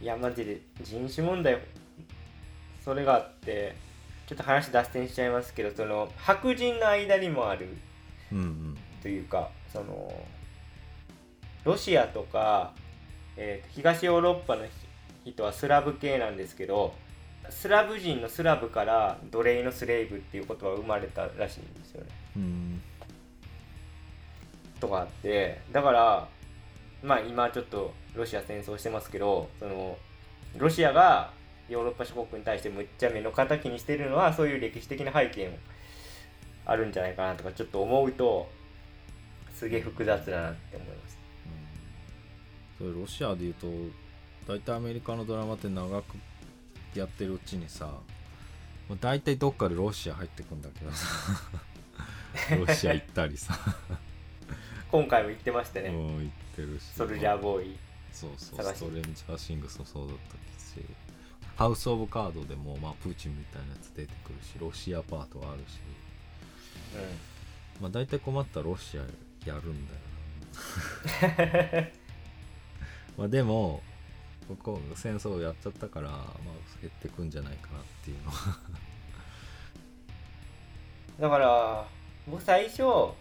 [0.00, 0.04] ん。
[0.04, 1.58] いやマジで人種問題
[2.84, 3.76] それがあって
[4.26, 7.68] ちょっと話脱線しちゃいますけどその白人の間にもある
[8.32, 8.78] うんうん。
[9.00, 10.12] というかその
[11.64, 12.72] ロシアとか、
[13.36, 14.64] えー東ヨーロッパの
[15.24, 16.94] 人はスラブ系なんですけど
[17.50, 22.10] スラブ人のスラブから奴隷のスレイブっていう言葉が生まれたらしいんですよね。
[22.36, 22.82] うん
[24.80, 26.28] とかあってだから
[27.04, 29.96] まあ今ちょっとロシア戦争してますけどその
[30.56, 31.30] ロシアが
[31.68, 35.56] ヨーロッパ諸国に対してむっちゃ目の敵にしてるのはそういう歴史的な背景も
[36.66, 38.48] あるんじゃないかなとかちょっと思うと
[39.54, 41.18] すげえ複雑だなって思います。
[42.78, 43.68] それロシアでいうと
[44.46, 46.16] 大体アメリカのドラマって長く
[46.94, 47.86] やってるうちにさ
[48.88, 51.06] もう大体どっかでロシア入ってくんだけどさ。
[52.58, 53.58] ロシア行ったりさ。
[54.90, 56.84] 今回も言ってましたね、もう行ってるし。
[56.94, 57.78] ソルジャーボーイ。
[58.12, 60.84] そうそうストレンジャーシングスもそうだったし。
[61.56, 65.78] ハウス・オブ・カードでも、まあ、プーチンみたいなやつ出てくるしロシアパートはあるし。
[67.80, 69.00] まあ大体困ったらロシア
[69.46, 71.88] やるんだよな。
[73.16, 73.82] まあでも
[74.56, 76.20] ここ戦争やっちゃったから、まあ、
[76.80, 78.58] 減ってくんじゃないかなっていうのは。
[81.20, 81.86] だから
[82.26, 83.14] 僕最初ソ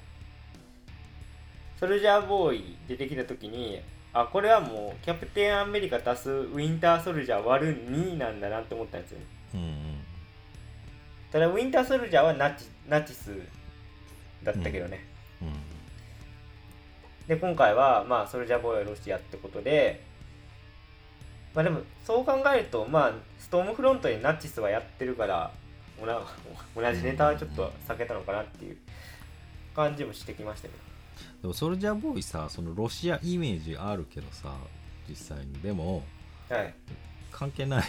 [1.88, 3.82] ルジャーボーイ出てきた時に
[4.14, 9.26] あこれはもうキャプテンアメリカ足すウィンターソルジャー割る2なんだなって思ったんですよね。
[9.54, 9.98] うん。
[11.32, 13.32] ただウィンターソルジャーはナチナチス
[14.44, 15.06] だったけどね、
[15.42, 15.48] うん。
[15.48, 15.54] うん。
[17.28, 20.04] で今回はまあソルジャーボーイはロシアってことで
[21.54, 25.52] まあでもそう考えるとまあストームフロントにナチスはやってるから
[26.02, 26.20] おな
[26.76, 28.78] 同じネタはちょっと避けたのかなっていう
[29.76, 30.80] 感じもしてきましたけど。
[31.42, 34.54] でもソルジャーボーイさそのロシアイメージあるけどさ
[35.10, 35.54] 実際に。
[35.62, 36.04] でも
[36.50, 36.74] はい。
[37.32, 37.86] 関係ないよ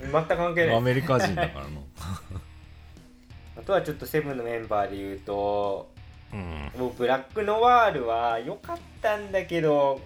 [0.00, 0.82] 全く関係ねアない。
[0.82, 1.84] メリカ人だからの
[3.56, 5.90] あとはちょっとセブンのメンバーで言うと
[6.32, 6.70] うん。
[6.78, 10.00] もうブラックノワールは良かったんだけど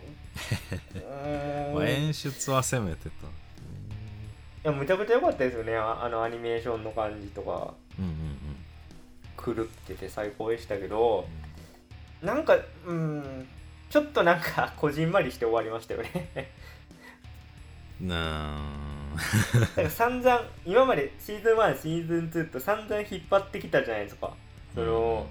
[1.74, 4.68] まあ、い演出は攻めてた。
[4.68, 5.76] やむちゃくちゃ良かったですよね。
[5.76, 7.74] ああのアニメーションの感じとか。
[7.98, 8.12] うんうん
[9.48, 9.54] うん。
[9.56, 11.26] 狂ってて最高でしたけど。
[12.22, 12.56] なんか
[12.86, 13.46] うん。
[13.90, 16.50] ちょっとなんか こじんまりして終わりましたよね。
[18.00, 18.58] う んな
[19.60, 24.34] だから散々今までシーズン1シーズン2と散々引っ張ってきたじゃないですか。
[24.74, 25.26] その、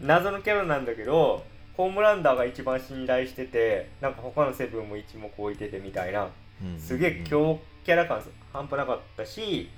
[0.00, 1.44] 謎のキャラなんだけど
[1.78, 6.28] ホームランダーが一番信頼しててなんか他のセブンも一目置いててみたいな。
[6.76, 8.20] すげえ強キャラ感
[8.52, 9.70] 半端なかったし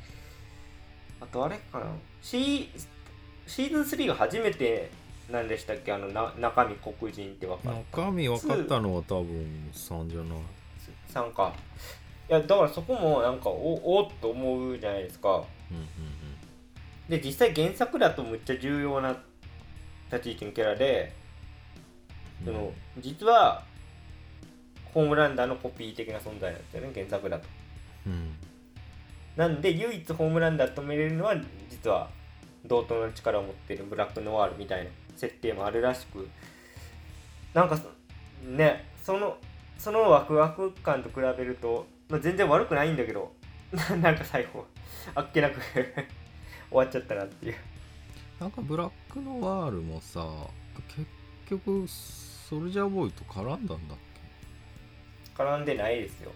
[1.21, 1.87] あとあれかな。
[2.23, 2.69] シー
[3.47, 4.91] シーズン3が初めて
[5.31, 5.93] なんでしたっけ？
[5.93, 7.77] あのな中身黒人って分かる。
[7.93, 10.39] 中身分かったのは多分3じゃない。
[11.13, 11.53] 3か。
[12.31, 15.29] いやだからそこもなんかおおっと思うじゃないですか。
[15.71, 15.87] うんうん
[17.11, 19.15] で実際原作だとむっちゃ重要な
[20.11, 21.20] 立ち位置のキャラでうん
[22.45, 23.63] その実は
[24.93, 27.47] ホームランダーのコピー的な存在なんですよね原作だと。
[28.07, 28.35] うん。
[29.37, 31.35] なんで唯一ホームランダー止めれるのは
[31.69, 32.11] 実は
[32.67, 36.29] 同等の力を持っているブラックノワールみたいな設定もあるらしく。
[37.55, 37.89] なんかそ
[38.49, 39.37] ねその
[39.79, 43.33] そのワクワク感と比べると、まあ、全然悪くないんだけど
[44.03, 44.67] なんか最後
[45.15, 45.61] あっけなく
[46.69, 47.55] 終わっちゃったなっていう。
[48.39, 50.27] なんかブラックノワールもさ
[50.89, 51.07] 結
[51.47, 51.87] 局
[52.51, 53.99] ソルジャーボーイと絡んだんだっ
[55.37, 56.33] 絡んでないですよ。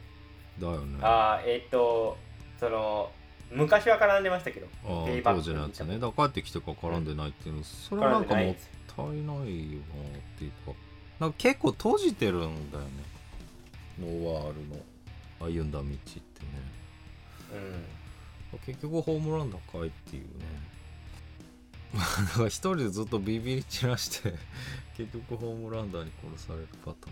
[0.58, 0.98] けだよね。
[1.02, 2.16] ああえっ、と
[2.58, 3.10] その
[3.50, 5.98] 昔は絡んでましたけどあペイバック当時のやつね。
[5.98, 8.54] だから帰ってきてから絡んでないっていうの、それは絡なんんかもっ
[8.96, 9.44] たいないよなっ
[10.38, 10.72] ていうか。
[11.20, 12.90] なんか結構閉じてるんだよね。
[14.00, 14.76] ノワールの
[15.40, 15.98] 歩んだ道ってね。
[18.52, 18.58] うん。
[18.64, 20.44] 結局ホームランだかいっていうね
[22.46, 24.34] 一人でずっとビビり散らして
[24.96, 27.06] 結局ホームランダーに殺されるパタ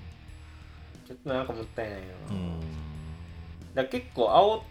[1.06, 3.74] ちょっとなんかもったいないな、ーンうん。
[3.74, 4.62] だ結構煽っ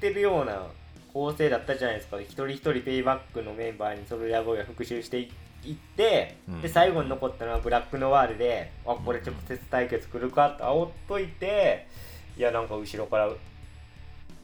[0.00, 0.66] てるような
[1.12, 2.20] 構成だったじゃないですか。
[2.20, 5.24] 一人一人ペイバックのメンバーにソルジャーボーイが復讐してい
[5.72, 6.62] って、うん。
[6.62, 10.50] で最後に残ったのはブラックノワールであこれ直接対決来るか？
[10.50, 11.86] と煽っといて
[12.36, 13.28] いやなんか後ろから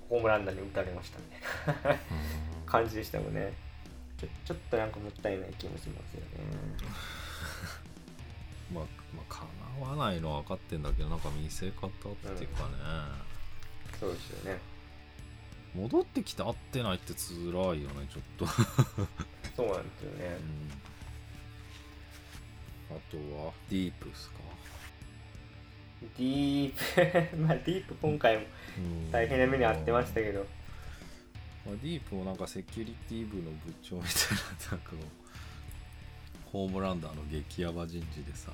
[0.09, 1.25] ホームランダーに打たれましたみ
[1.75, 2.01] たいな。
[2.67, 3.53] 感じでしたもんね
[4.19, 6.27] ちょちょっとなんかもったいない気もしますよね。
[8.73, 9.47] まあ、まあ、か
[9.81, 12.75] なわないのは分かってんだけどなんか見せ方っていうかね、
[14.01, 14.59] そうですよね。
[15.75, 18.47] 戻ってきて会ってないって辛いよねちょっと、
[19.55, 20.37] そうなんですよね。
[22.91, 24.37] うん、あとはディープですか、
[26.01, 27.37] ディープ。
[27.39, 28.47] まあディープ今回も
[28.79, 29.11] うん。
[29.11, 30.47] 大変な目に遭ってましたけど
[31.67, 34.13] まあ、ディープもなんかセキュリティ部の部長みたい
[34.71, 34.93] ななんか
[36.53, 38.53] ホームランダーの激ヤバ人事でさ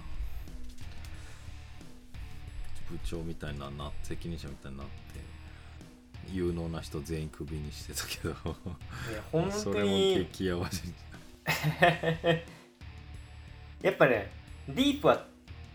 [2.91, 4.93] 部長みたいなな責任者みたいになって
[6.31, 8.35] 有能な人全員クビにしてたけど
[9.51, 10.93] それもに激ヤバ人事。
[13.83, 14.31] やっぱね
[14.69, 15.25] ディープは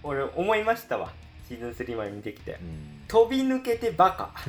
[0.03, 1.11] 俺思いましたわ。
[1.47, 2.53] シーズン3まで見てきて。
[2.53, 2.59] うん。
[3.07, 4.33] 飛び抜けてバカ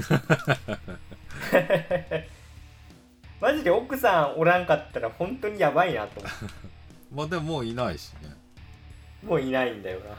[3.40, 6.28] マジで奥さんおらんかったら本当にやばいなと思
[7.14, 8.34] まあでももういないしね。
[9.22, 10.16] うもういないんだよな。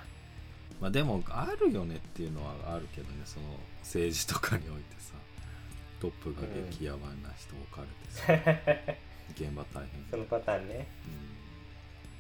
[0.79, 3.21] まあでもあるよねっていうのはあるけどね。
[3.25, 3.47] その
[3.79, 5.13] 政治とかにおいてさ。
[5.99, 8.95] トップが激ヤバな人置かれてさ、
[9.35, 10.87] 現場大変そのパターンね。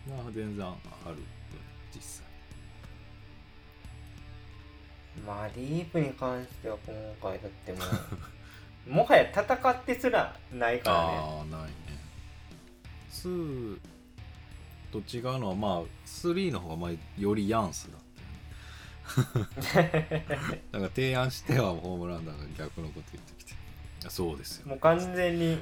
[0.07, 0.17] うん。
[0.17, 0.75] まあ全然あ
[1.05, 1.23] るよ
[1.95, 2.25] 実際。
[5.25, 6.95] まあディープに関しては今
[7.31, 7.81] 回だってもう
[8.87, 11.01] もはや戦ってすらないからね。
[11.13, 11.69] ああないね。
[13.11, 13.77] 2
[14.91, 20.63] と違うのはまあ3の方がまあよりヤンスだったよね。
[20.71, 23.53] だから提案してはホームランダーが逆のこと言ってきて。
[24.09, 24.67] そうですよ。
[24.67, 25.61] もう完全に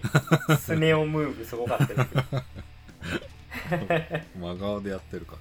[0.59, 2.07] スネ夫ムーブすごかったです
[4.39, 5.37] 真顔でやってるか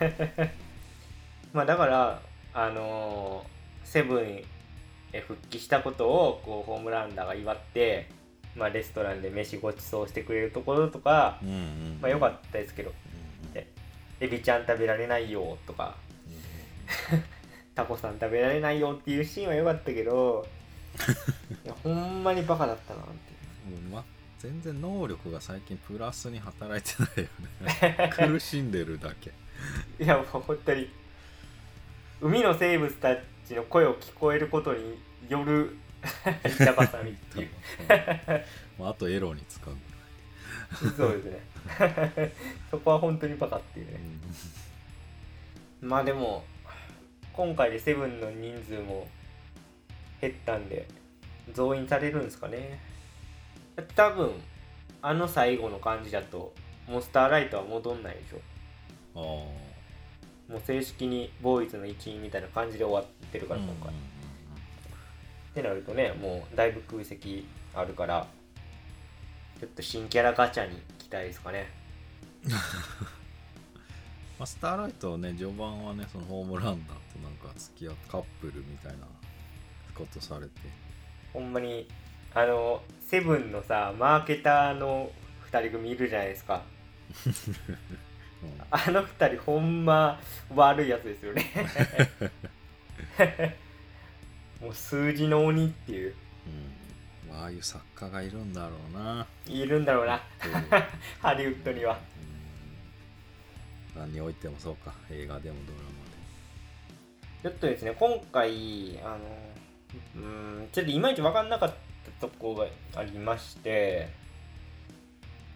[0.00, 0.48] ら。
[1.52, 2.22] まあだから
[2.54, 3.58] あのー
[3.88, 4.44] セブンへ
[5.12, 8.08] 復帰したことをこうホームランダーが祝って、
[8.54, 11.98] まあ、レストランで飯ごちそうしてくれるところとか、うんうん。
[12.00, 12.90] まあ良かったですけど。
[12.90, 13.52] うんうん。
[13.52, 13.66] で
[14.20, 15.94] エビちゃん食べられないよとか
[17.74, 20.46] タコさん食べられないよっていうシーンは良かったけど
[21.64, 23.12] いやほんまにバカだったなって
[23.70, 24.04] もうま
[24.38, 27.28] 全然能力が最近プラスに働いてないよ
[28.00, 28.10] ね。
[28.14, 29.32] 苦しんでるだけ。
[30.00, 30.88] いやもう本当に
[32.20, 33.16] 海の生物た
[33.48, 35.76] ちの声を聞こえることによる
[36.44, 37.48] 板挟みっていう
[38.78, 39.74] まああとエロに使う。
[40.96, 42.32] そうですね。
[42.70, 44.00] そこは本当にバカっていうね。
[45.80, 46.44] まあでも
[47.32, 49.08] 今回でセブンの人数も
[50.20, 50.86] 減ったんで
[51.52, 52.80] 増員されるんですかね。
[53.96, 54.30] 多分
[55.00, 56.52] あの最後の感じだと
[56.86, 58.40] モンスターライトは戻んないでしょ。
[59.16, 59.67] ああ
[60.48, 63.94] もう正式にボーイズの一員みたいな感じで終わってるから今回、っ
[65.54, 68.26] てなるとねもうだいぶ空席あるから
[69.60, 71.66] ちょっと新キャラガチャに期待ですかね。
[74.38, 78.98] まあ、スターライトはね序盤はねそのホームランダーとなんか付き合ってカップルみたいな
[79.94, 80.52] ことされて。
[81.32, 81.88] ほんまに
[82.32, 85.10] あのセブンのさマーケターの
[85.50, 86.62] 2人組いるじゃないですか。
[87.26, 88.07] う ん
[88.70, 90.20] あの2人ほんま
[90.54, 91.44] 悪いやつですよね。
[94.60, 96.14] もう数字の鬼っていう。
[97.26, 97.32] うん。
[97.32, 99.26] まあああいう作家がいるんだろうな。
[99.46, 100.14] いるんだろうな。
[100.14, 100.20] うん。
[101.20, 101.98] ハリウッドには。
[103.94, 104.00] うん。
[104.00, 104.92] 何においてもそうか。
[105.10, 105.88] 映画でもドラ
[107.42, 109.18] ちょっとですね今回あの
[110.16, 111.74] うんちょっといまいち分かんなかっ
[112.20, 112.66] たとこが
[112.96, 114.08] ありまして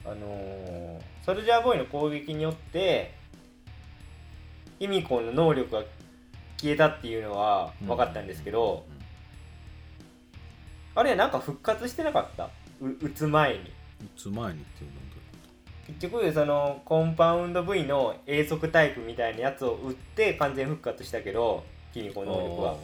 [0.04, 3.14] あのソルジャーボーイの攻撃によって
[4.78, 5.82] 卑弥呼の能力が
[6.60, 9.02] 消えたっていうのは分かったんですけど、うん
[10.94, 12.50] あれはなんか復活してなかった？
[12.82, 13.60] う打つ前に。
[13.60, 13.64] 打
[14.14, 15.02] つ前にっていうのは
[15.86, 21.64] 結局そのコンパウンド V の永続タイプみたいなやつを打って完全復活したけど
[21.94, 22.76] 卑弥呼どういう能力は。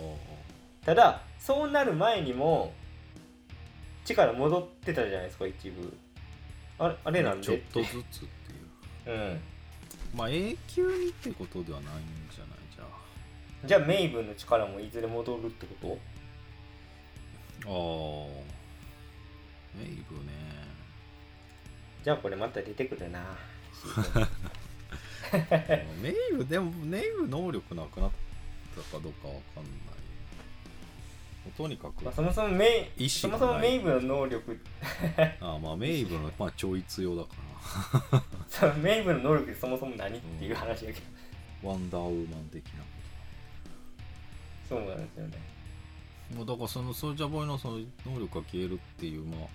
[0.86, 2.72] ただそうなる前にも
[4.06, 5.94] 力戻ってたじゃないですか一部
[6.78, 7.46] あれあれなんで？
[7.48, 8.28] ーちょっとずつっ
[9.04, 9.16] ていう。
[9.16, 9.40] うん。
[10.14, 11.98] まあ永久にってことではないん
[12.34, 12.58] じゃない？
[12.74, 12.84] じゃ
[13.66, 15.98] じゃあメイブンの力もいずれ戻るってこ
[17.64, 17.70] ああ
[19.80, 20.32] あメイブね。
[22.00, 23.20] とじゃあこれまた出てくるな。
[26.02, 28.10] メイブでもメイブ能力なくなっ
[28.74, 29.72] たかどうかわかんない
[31.56, 34.58] とにかく、まあ、そもそもメイ意そもそもメイブの能力
[35.40, 37.28] ああまあメイブのまあちょい強だか
[38.48, 40.16] そのメイブの能力ってそもそも何？
[40.16, 41.06] っていう話だけど。
[41.64, 42.84] らワンダーウーマン的な。
[44.68, 45.38] そうなんですよね。
[46.34, 49.48] もうだからそのソルジャーボーイのその能力が消えるっていうまあ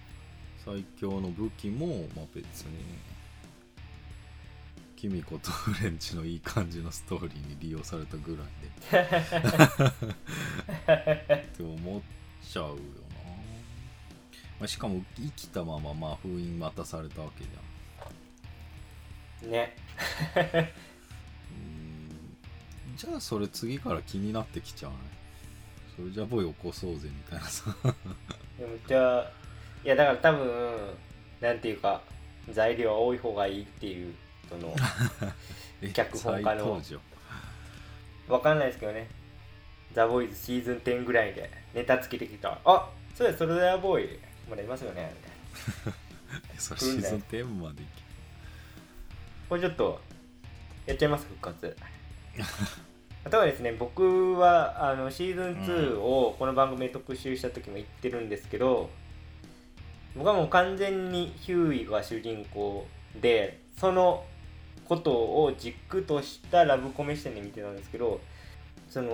[0.65, 2.77] 最強の武器もまあ別に
[5.03, 8.47] キミコとフレンチのいい感じのストーリーに利用されたぐらい
[8.89, 9.01] で。
[11.35, 12.01] って思っ
[12.41, 12.75] ちゃうよな、
[14.61, 19.51] まあ、しかも生きたまままあ封印またされたわけじゃん。
[19.51, 19.75] ね。
[20.35, 20.63] うーん。
[22.95, 24.97] じゃあそれ次から気になってきちゃうね
[25.97, 27.75] それじゃあボーイ起こそうぜみたいなさ。
[28.57, 29.29] でもじゃあ
[29.83, 30.95] いやだから多分
[31.41, 32.01] なんていうか
[32.53, 34.15] 材料は多い方がいいっていう
[34.59, 34.75] その
[35.81, 36.81] え 脚本家の。
[38.27, 39.07] わかんないですけどね。
[39.93, 42.59] ザ・ボーイズシーズン10ぐらいでネタつけてきた。
[42.65, 45.13] あそうやそれだボーイまだいますよね。
[45.15, 47.85] みたいなえそれシーズン10までい
[49.49, 50.01] これちょっと
[50.85, 51.77] やっちゃいます復活。
[53.25, 58.89] あとはですね僕はあのシーズン2をこの番組で特集した時も言ってるんですけど、
[60.15, 62.85] 僕はもう完全にヒューイが主人公
[63.21, 64.25] でその
[64.88, 68.19] ことを軸としたラブコメ視点で見てたんですけど
[68.89, 69.11] その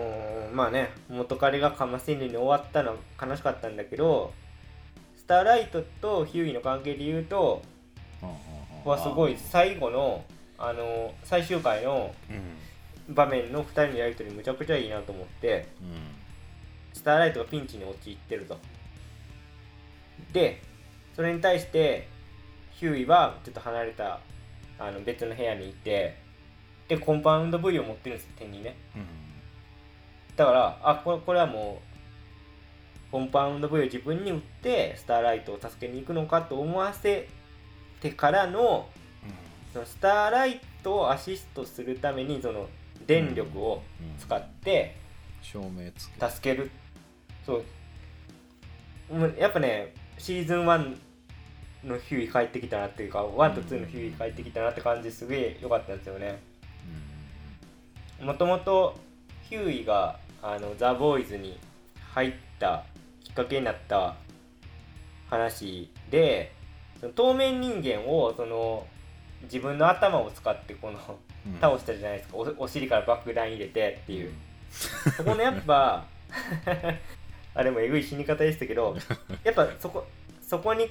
[0.53, 4.34] まあね元彼がカマセンに終わったのは悲しかったんだけど
[5.15, 7.61] スターライトとヒューイの関係で言うと
[8.86, 10.24] はすごい最後の
[10.57, 12.39] あの最終回のうん。
[13.09, 15.67] 場面の2人のやり取りむちゃくちゃいいなと思って
[16.93, 18.57] スターライトがピンチに陥ってると。
[20.34, 20.61] で
[21.15, 22.07] それに対して
[22.72, 24.20] ヒューイはちょっと離れた
[24.80, 26.17] あの別の部屋にいて
[26.88, 28.75] でコンパウンド V を持ってるんですよ手にね。
[28.95, 29.05] うん。
[30.36, 31.82] だからあこれこれはも
[33.09, 37.27] うコンパウンド V を自分に打ってスターライトを助けに行くのかと思わせ
[38.01, 38.88] てからの
[39.73, 42.67] そのスターライトをアシストするためにその
[43.05, 43.84] 電力を
[44.17, 44.95] 使って
[45.41, 45.91] 照明
[46.30, 46.71] 助ける、
[47.45, 47.63] そう。
[49.39, 50.97] やっぱねシーズン1
[51.84, 56.39] のヒューイ帰ってきたなっていうか1と2のヒューイ帰ってきたなって感じすげえ良かったんですよね。
[58.21, 58.99] もともと
[59.49, 61.57] ヒューイがあのザ・ボーイズに
[62.13, 62.84] 入った
[63.23, 64.15] きっかけになった
[65.30, 66.53] 話で
[66.99, 68.86] その透明人間をその
[69.43, 70.99] 自分の頭を使ってこの
[71.45, 71.59] うん。
[71.59, 72.38] 倒したじゃないですか。
[72.38, 74.34] おお尻から爆弾入れてっていう。
[75.15, 76.05] そこのやっぱ
[77.55, 78.95] あれもえぐい死に方でしたけど
[79.43, 80.05] やっぱそこ
[80.41, 80.89] そこに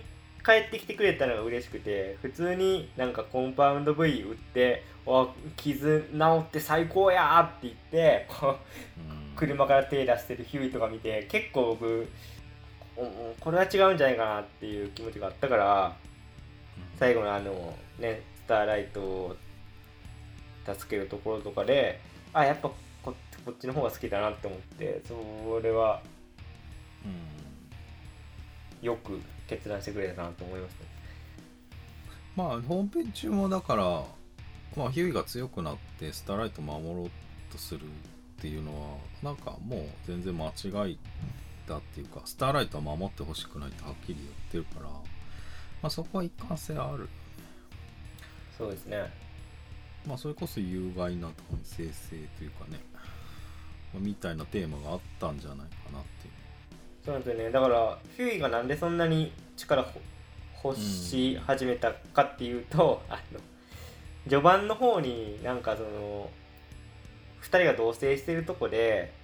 [0.49, 8.57] 帰ってきてくれたのが嬉しくて普通になんかコンパウンド V 打って「わ傷治って最高や!」って言ってこ
[8.96, 12.09] ううん車から手出してるヒューイとか見て結構僕
[12.96, 15.94] おこれは違うんじゃないかなっていう気持ちがあったから
[16.99, 19.36] 最後のあのねスターライトを
[20.66, 22.01] 助けるところとかで
[22.32, 22.70] あやっぱ
[23.03, 26.01] ここっちの方が好きだなって思ってそれは
[27.05, 30.78] うんよく決断してくれたなと思いますね。
[32.36, 33.84] まあ本編中もだから、
[34.76, 37.11] まあ、ヒューイが強くなってスターライト守ろう
[37.51, 40.99] とするっていうのはなんかもう全然間違い
[41.66, 44.16] だっていうかスターライトは守ってほしくないってはっきり
[44.53, 45.01] 言ってるから、ま
[45.82, 47.09] あ、そこは一貫性ある。
[48.57, 49.28] そうですね。
[50.07, 51.34] まあそれこそ有害な男
[51.64, 52.80] 性性というかね、
[53.92, 56.38] まあみたいなテーマがあったんじゃないかなっていう
[57.09, 57.51] そうなんですよね。
[57.51, 59.99] だからヒューイがなんでそんなに力ほ
[60.63, 63.41] 欲し始めたかっていうと、あの
[64.25, 66.29] 序盤の方になんかその
[67.41, 69.15] 2人が同棲してるとこで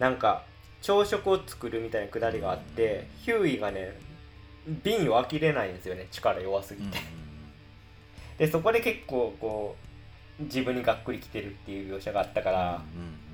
[0.00, 0.42] なんか
[0.82, 3.96] 朝食を作るみたいなくだりがあって、ヒューイがね
[4.82, 6.08] 瓶を開けれないんですよね。
[6.10, 6.98] 力弱すぎて、
[8.38, 9.76] でそこで結構こ
[10.40, 12.82] う自分にがっくりきてるっていう描写があったから、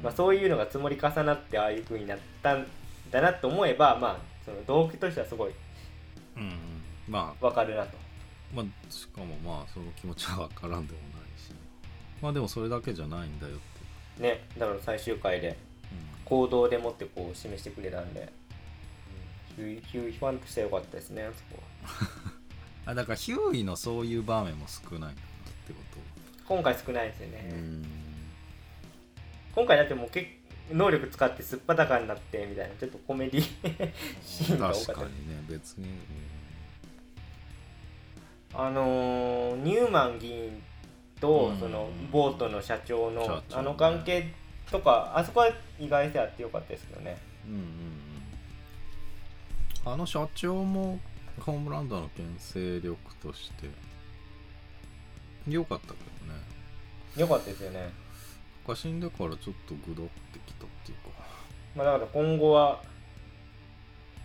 [0.02, 2.66] まあ、そういうのが積もり重なってああいう風になったん
[3.14, 5.52] だなと思えばまあその動機としてはすごい
[6.36, 6.52] うんうん。
[7.08, 7.44] まあ。
[7.44, 7.96] わかるなと。
[8.52, 11.52] まあしかもまあその気持ちはわからんでもないし。
[12.20, 13.58] まあでもそれだけじゃないんだよっ
[14.16, 14.22] て。
[14.22, 15.56] ねだから最終回でうん。
[16.24, 18.32] 行動でもってこう示してくれたんで、
[19.58, 22.08] うん、ヒューヒューファンとしては良かったですねそこは
[22.86, 25.78] あだからヒューイのそういう場面も少ないってこ
[26.46, 27.84] 今回少ないですよとね、うん
[29.54, 30.26] 今回だってもう結
[30.72, 33.42] 能力使ってすっぱだかになってみたいなちょっとコメディ
[34.24, 34.86] シーンが多かった。
[34.86, 35.88] 確かにね別に、
[38.54, 40.62] あのーニューマン議員
[41.20, 41.58] とうん。
[41.58, 44.32] そのボートの社長のあの関係
[44.70, 47.18] とかあそこは意外性あってよかったですけどね。
[47.46, 47.62] うん、うんう
[49.90, 49.92] ん。
[49.92, 50.98] あの社長も
[51.40, 53.68] ホームランドの牽制力として
[55.48, 56.40] 良かったけどね。
[57.16, 57.92] よかったですよね。
[58.66, 60.38] 他死んでからちょっとグドって
[61.76, 62.80] まあだから今後は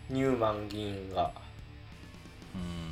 [0.10, 1.32] ニューマン議員が
[2.56, 2.89] うん。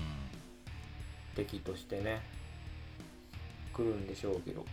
[1.36, 2.22] 敵としてね
[3.74, 4.66] 来るんでしょうけど。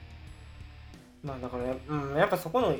[1.22, 2.74] まあだからね、うん、やっぱそこの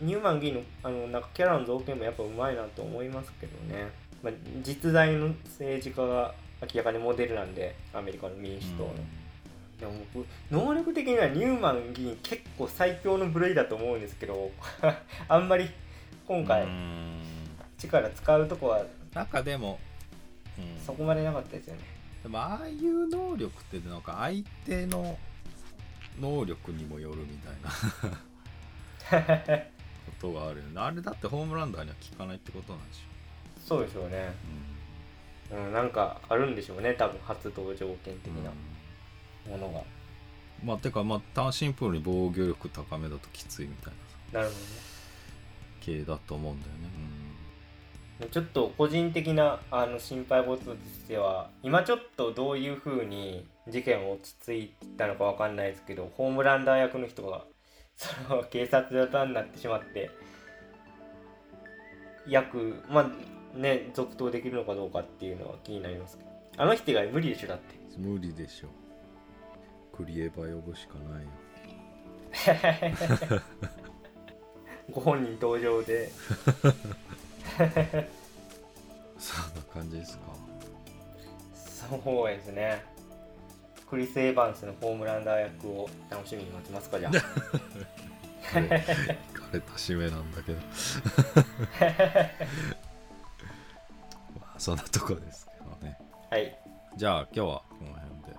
[0.00, 3.88] ニューマン議員のあのなんかキャラの造形もやっぱうまいなと思いますけどね、
[4.22, 4.32] まあ、
[4.62, 8.94] 実在の政治家が明らかにモデルなんでアメリカの民主党の、
[9.80, 14.50] でも僕能力的にはニューマン議員結構最強の部類だと思うんですけど
[15.28, 15.68] あんまり
[16.26, 17.20] 今回うん。
[17.78, 19.78] 力使うとこはなんかでも
[20.58, 20.80] うん。
[20.84, 21.82] そこまでなかったですよね。
[22.22, 25.16] でもああいう能力ってなんか相手の
[26.20, 27.70] 能力にもよるみたいな。
[30.06, 30.80] ことがあるよね。
[30.80, 33.00] あれだってホームランダーには効かないってことなんでし
[33.64, 34.32] そうでしょうね。
[35.52, 38.44] ょ、うんなんかあるんでしょうね多分発動条件的うん。
[38.44, 38.50] な
[39.48, 39.82] ものが、
[40.64, 43.92] まあてかまあ単シンプルに防御力高めだときついみたい
[44.32, 44.95] ななるほどね
[45.86, 46.72] 系だと思うんだよ
[48.18, 57.44] ね、ちょっと個人的なあの心配事としては今ちょっとどういう風に事件落ち着いたのかわかんないですけどホームランダー役の人が
[57.94, 60.10] その警察沙汰になってしまって
[62.26, 63.12] 役ま
[63.54, 66.30] あね続投できるのかどうかっていうのは気になりますけど。
[66.58, 67.74] あの人以外無理でしょだって。
[67.98, 68.68] うん、無理でしょ。
[69.94, 71.28] クリエバ呼ぶしかないよ
[74.92, 76.10] ご本人登場で。
[79.18, 80.24] そんな感じですか？
[81.54, 82.84] そうですね。
[83.88, 87.12] クリス・エヴァンスのホームランダー役を楽しみに待ちますかじゃあ。
[87.12, 87.18] い
[88.52, 88.60] か
[89.52, 90.58] れた締めなんだけど。
[94.40, 95.98] まあそんなとこですけどね。
[96.30, 96.58] はい。
[96.96, 98.36] じゃあ今日はこの辺で、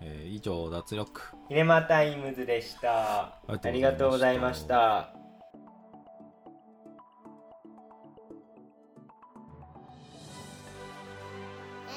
[0.00, 1.20] えー以上脱力。
[1.48, 3.22] ヒネマタイムズでした。
[3.22, 5.12] あありがとうございました